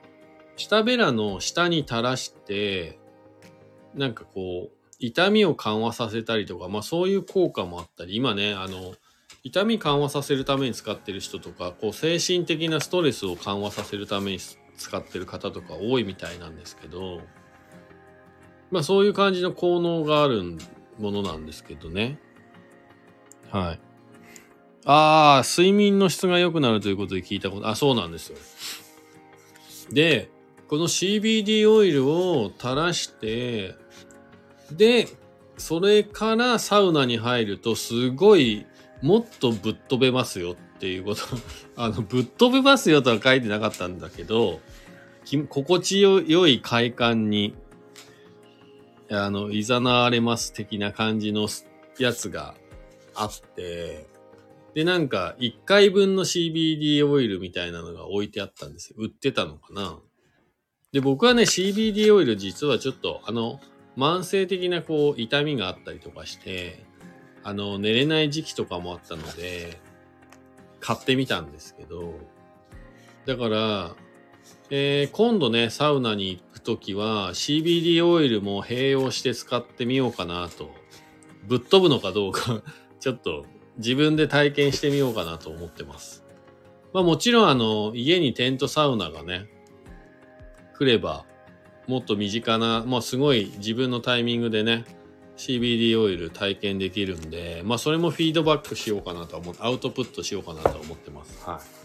[0.57, 2.99] 下ベラの下に垂らして、
[3.93, 8.95] なんかこう、痛みを緩和させたりとか、まあそういう効果もあったり、今ね、あの、
[9.43, 14.39] 痛み緩和させるために使ってる人とか、こう精神的なストレスを緩和させるために
[14.77, 17.21] 使ってる方とか多いみたいなんですけど、
[18.73, 20.57] まあそういう感じの効能がある
[20.99, 22.19] ものなんですけどね。
[23.51, 23.79] はい。
[24.85, 28.37] ああ、睡眠の質が良くなるということで聞いたこと、あ、そうなんですよ。
[29.91, 30.29] で、
[30.67, 33.75] この CBD オイルを垂らして、
[34.71, 35.07] で、
[35.57, 38.65] それからサウナに入るとすごい
[39.03, 41.21] もっとぶっ飛べますよっていうこと。
[41.77, 44.59] あの、ぶっ飛べますよとは書いてなかったんだけど、
[45.47, 47.53] 心地よい快感に、
[49.11, 51.47] あの、いざなわれます的な感じの
[51.99, 52.55] やつが
[53.15, 54.07] あって、
[54.73, 58.95] で、なんか、1回分の CBD オイルみたいなのが置いてあったんですよ。
[58.97, 59.99] 売ってたのかな
[60.91, 63.59] で、僕はね、CBD オイル実はちょっと、あの、
[63.95, 66.85] 慢性的なこう、痛みがあったりとかして、
[67.43, 69.79] あの、寝れない時期とかもあったので、
[70.79, 72.15] 買ってみたんですけど、
[73.25, 73.95] だから、
[74.69, 80.71] えー今度ね、サウナに行くときは CBD オイルも併用して使ってみようかなと。
[81.47, 82.63] ぶっ飛ぶのかどうか、
[82.99, 83.45] ちょっと
[83.77, 86.23] 自分で体験してみようかなと思ってます。
[86.93, 89.49] まあもちろんあの、家にテントサウナがね、
[90.77, 91.25] 来れば、
[91.87, 94.85] もっと身近な、まあすごい自分のタイミングでね、
[95.35, 101.43] CBD オイル体験できるんで、まあそれもフィードバックしようかなと思って、アウトプットしようかなと思ってます。
[101.45, 101.82] はい。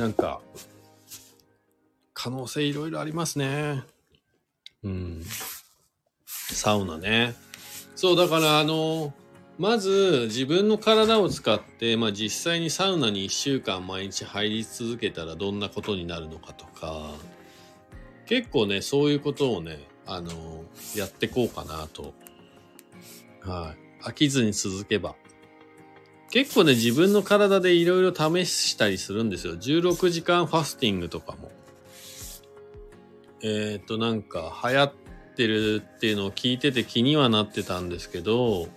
[0.00, 0.40] なんか、
[2.14, 3.82] 可能性いろいろありますね。
[4.82, 5.22] うん。
[6.26, 7.34] サウナね。
[7.94, 9.12] そう、だからあの、
[9.58, 17.10] まず自分の体を使って、まあ実際にサウナに1週間毎日入り続けたらどんなことになるのかとか、
[18.24, 20.64] 結構ね、そういうことをね、あの、
[20.96, 22.14] やってこうかなと。
[23.42, 24.08] はい。
[24.08, 25.14] 飽きずに続けば。
[26.30, 29.54] 結構ね、自分の体でいろいろ試したりするんですよ。
[29.54, 31.50] 16時間ファスティングとかも。
[33.42, 34.92] えっ、と、なんか流行っ
[35.36, 38.68] てるっていうのを聞いてて気にはなってたんですけど、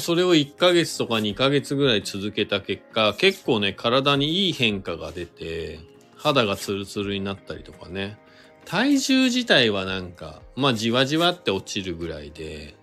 [0.00, 5.78] それを1ヶ月とか2ヶ月ぐらい続けた結果、結構ね、体にいい変化が出て、
[6.16, 8.18] 肌がツルツルになったりとかね。
[8.64, 12.74] 体重自体はなんか、まあじわじわって落ちるぐらいで、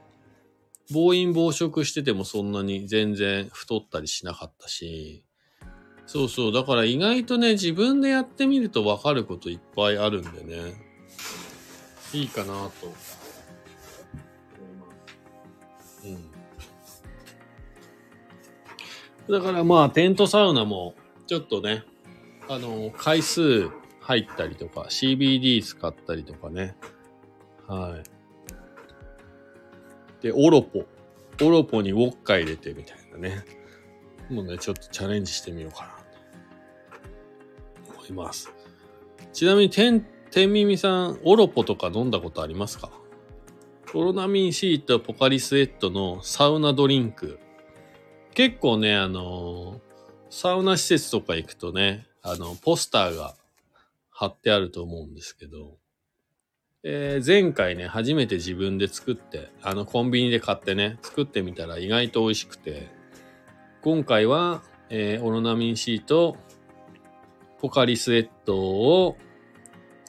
[0.92, 5.24] 暴飲暴食しててもそんなに全然太ったりしなかったし、
[6.06, 10.74] そうそう、だから意外とね、自分でやってみるとわかることいっぱいあるんでね、
[12.14, 12.94] いいかなと。
[16.06, 16.08] う
[19.32, 19.40] ん。
[19.40, 20.96] だからまあ、テントサウナも、
[21.28, 21.84] ちょっとね、
[22.48, 23.70] あの、回数
[24.02, 26.76] 入ったりとか、CBD 使ったりとかね。
[27.68, 28.19] はい。
[30.22, 30.86] で、オロポ。
[31.42, 33.46] オロポにウォッカ入れてみたいなね。
[34.30, 35.96] もうね、ちょっとチャレンジしてみようか
[37.86, 38.52] な思います。
[39.34, 42.92] ちなみに、天、天耳さん、オロポとか飲んだことありますか？
[43.92, 47.40] コロナミン C とポカリスエットのサウナドリンク。
[48.36, 49.90] 結構ね、あのー
[50.32, 53.34] サウナ施設とか行くとね、あの、ポスターが
[54.12, 55.79] 貼ってあると思うんですけど、
[56.84, 62.88] えー前回ね、初めて自分で作って、あの、コンビニで買ってね、作ってみたら意外と美味しくて、
[63.82, 66.38] 今回は、えーオロナミン C と
[67.60, 69.18] ポカリスエットを、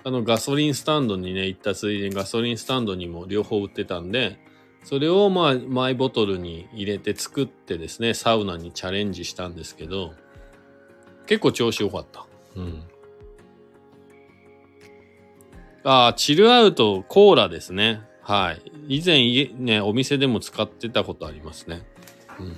[0.04, 4.38] あの、ガソリンスタンドにね、行ったついでにガソリンスタンドにも両方売ってたんで、
[4.84, 10.14] それをまあ、マイボトルに入れて作ってですね、サウナにチャレンジしたんですけど、
[11.26, 12.26] 結構調子良かった。
[12.54, 12.82] うん。
[15.84, 18.02] ああ、チルアウトコーラですね。
[18.22, 19.00] はい。
[19.00, 21.82] 以前、ね、お店でも使ってたことありますね。
[22.38, 22.56] うん。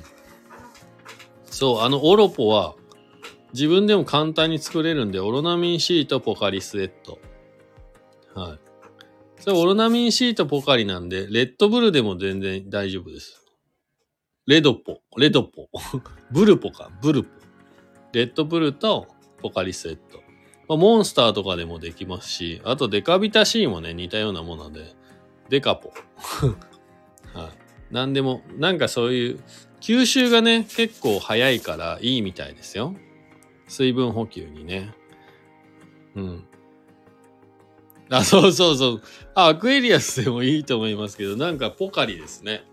[1.45, 2.75] そう、あの、オロポは、
[3.53, 7.19] 自分でも簡単に作れるんで、オロナミン C とポカリスエット。
[8.35, 8.59] はい。
[9.39, 13.45] それオロナミン C とポカリなんで、レッドブルでも全然大丈夫です。
[14.47, 15.69] レドポ、レドポ、
[16.33, 17.31] ブルポか、ブルポ。
[18.13, 19.07] レッドブルと
[19.41, 20.21] ポカリスエット。
[20.73, 24.95] まあ、モンスターとかでもできますし、あとデカビタ C もね、似たようなもので、
[25.51, 25.93] デカポ。
[27.39, 27.51] は
[27.91, 27.95] い。
[27.95, 29.41] なんでも、なんかそういう、
[29.83, 32.97] 吸収がね、結構早いからいいみたいですよ。
[33.69, 34.95] 水分補給にね。
[36.15, 36.45] うん。
[38.09, 39.03] あ、そうそうそう。
[39.35, 42.65] あ、アクエリアスでもいいと思いますけど、なんかポカリですね。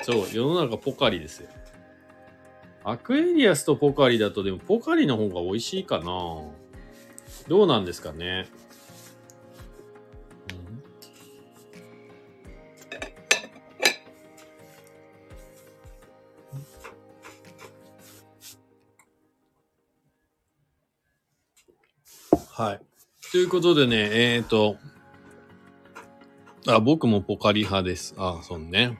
[0.00, 1.50] そう、世の中ポカリですよ。
[2.82, 6.06] アクエリアスとポカリだと、でもポカリの方が美味しいかな
[7.48, 8.48] どうなんですかね。
[10.50, 10.82] うん
[22.56, 22.80] はい。
[23.30, 24.76] ということでね、えっ、ー、と、
[26.66, 28.14] あ、僕もポカリ派です。
[28.16, 28.98] あ、そうね。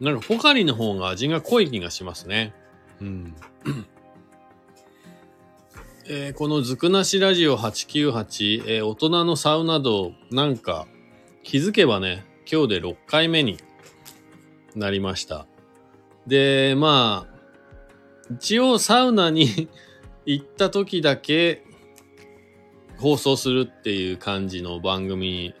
[0.00, 2.54] なんかポカリの方が味が濃い気がしますね。
[3.00, 3.34] うん。
[6.12, 10.88] えーこのずくなしラジオ898、えー大人のサウナ道、なんか
[11.44, 13.58] 気づけばね、今日で6回目に
[14.74, 15.46] なりました。
[16.26, 19.68] で、まあ、一応サウナに
[20.26, 21.62] 行った時だけ
[22.98, 25.54] 放送するっていう感じの番組に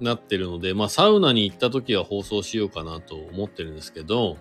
[0.00, 4.36] なってるので、まあサウナに行った時は放送しようかなと思ってるんですけど、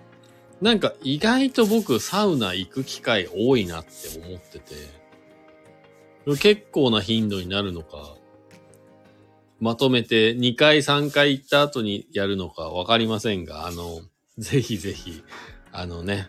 [0.60, 3.92] なんか意外と僕サウナ行く機会多いなって
[4.26, 4.99] 思ってて、
[6.38, 8.16] 結構な頻度になるのか、
[9.60, 14.02] まとめて2回3回行った後にやるのかわかりませんが、あの、
[14.38, 15.24] ぜひぜひ、
[15.72, 16.28] あのね、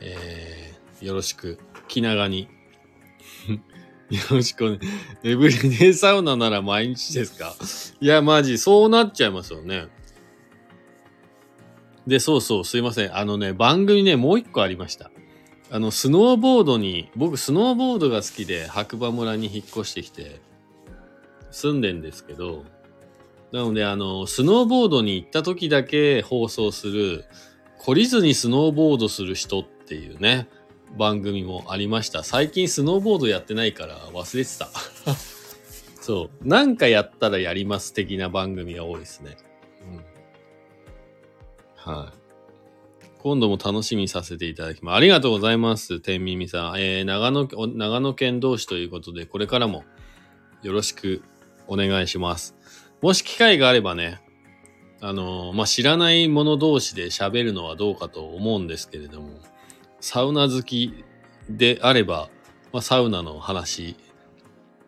[0.00, 1.58] えー、よろしく、
[1.88, 2.48] 気長に。
[4.10, 4.78] よろしくね。
[5.24, 7.54] エブリデイサウナなら毎日ですか？
[8.00, 9.88] いや、マジ、そうなっちゃいますよね。
[12.06, 13.16] で、そうそう、すいません。
[13.16, 15.10] あのね、番組ね、もう一個ありました。
[15.70, 20.40] あの、スノーボードに、僕、スノーボードが好きで、白馬村に引っ越してきて、
[21.50, 22.64] 住んでんですけど、
[23.52, 27.24] なので、あの、スノーボードに行った時だけ放送する、
[27.80, 30.48] 懲りずにスノーボードする人っていうね、
[30.96, 32.22] 番組もありました。
[32.22, 34.68] 最近スノーボードやってないから忘れてた。
[36.00, 36.48] そう。
[36.48, 39.36] なんかやったらやります的な番組が多いですね。
[39.82, 40.04] うん。
[41.74, 42.25] はい。
[43.26, 44.94] 今度も楽しみにさせていただきます。
[44.94, 45.98] ありがとうございます。
[45.98, 46.74] 天耳さん。
[46.80, 49.82] えー、長野、長野県同士ということで、これからも
[50.62, 51.22] よろしく
[51.66, 52.54] お願いします。
[53.02, 54.22] もし機会があればね、
[55.00, 59.40] あのーまあ、知らない者同士で喋るのはどうかと思うんですけれども、
[59.98, 61.04] サウナ好き
[61.50, 62.28] であれば、
[62.72, 63.96] まあ、サウナの話、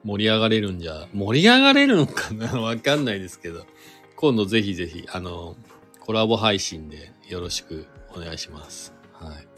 [0.04, 2.46] 盛り上がれるんじゃ、盛り上がれるのかな？
[2.62, 3.66] わかんないですけど、
[4.14, 5.56] 今度ぜひぜひ、あの、
[5.98, 8.94] コラボ配信でよろしくお願いします。
[9.12, 9.48] はい。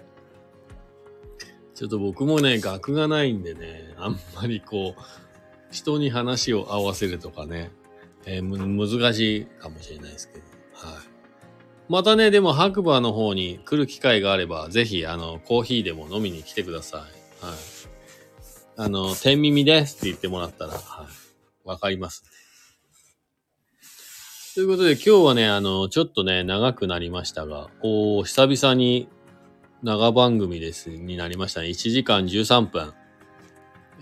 [1.75, 5.03] ちょっと僕もね、学がないんでね、あんまりこう、
[5.71, 7.71] 人に話を合わせるとかね、
[8.27, 11.03] えー難しいかもしれないですけど、はい。
[11.89, 17.01] またね、でも白馬の方に来る機会があれば、ぜひ、あの、コーヒーでも飲みに来てください。
[17.45, 17.57] はい。
[18.77, 21.69] あの、天耳ですって言ってもらったら、はい。
[21.69, 22.25] わかります、
[24.61, 29.09] ということで、今日はね、あの、ちょっとね、長くなりましたが、おー久々に
[29.83, 31.69] 長番組です、になりましたね。
[31.69, 32.93] 1時間13分。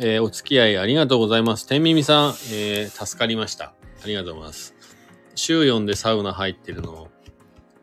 [0.00, 1.64] えーお付き合いありがとうございます。
[1.68, 3.66] 天耳さん、えー助かりました。
[4.02, 4.74] ありがとうございます。
[5.36, 7.06] 週4でサウナ入ってるの、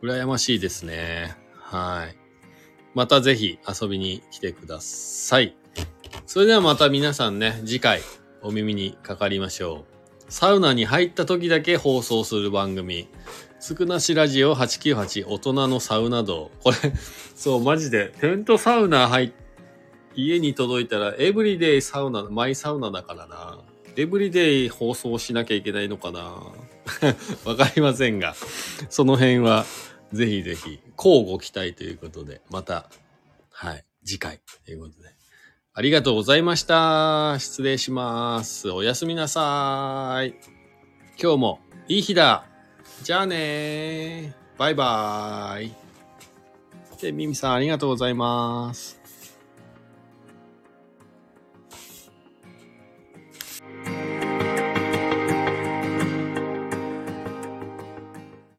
[0.04, 1.34] 羨ましいですね。
[1.54, 2.18] はい。
[2.94, 5.56] またぜひ遊びに来てください。
[6.26, 8.02] それではまた皆さんね、次回
[8.42, 9.95] お耳にかかりましょう。
[10.30, 13.08] サウナに入った時だけ放送する番組。
[13.60, 16.52] つくなしラジオ898大人のサウナ道。
[16.64, 16.78] これ、
[17.36, 19.32] そう、マジで、テントサウナ入っ
[20.16, 23.60] 家に届いたら、エブリデイサウナ、マイサウナだからな。
[23.98, 26.20] エブリデイ放送しなきゃいけないのかな
[27.46, 28.36] わかりませんが、
[28.90, 29.66] その辺は、
[30.14, 32.90] ぜひぜひ、交互期待ということで、また、
[33.52, 35.15] はい、次回ということで。
[35.78, 37.36] ありがとうございました。
[37.38, 38.72] 失礼します。
[38.72, 40.34] おやすみなさい。
[41.22, 42.46] 今日もいい日だ。
[43.04, 45.74] じゃあねバイバーイ。
[47.02, 49.02] で、ミミさんありがとうございます。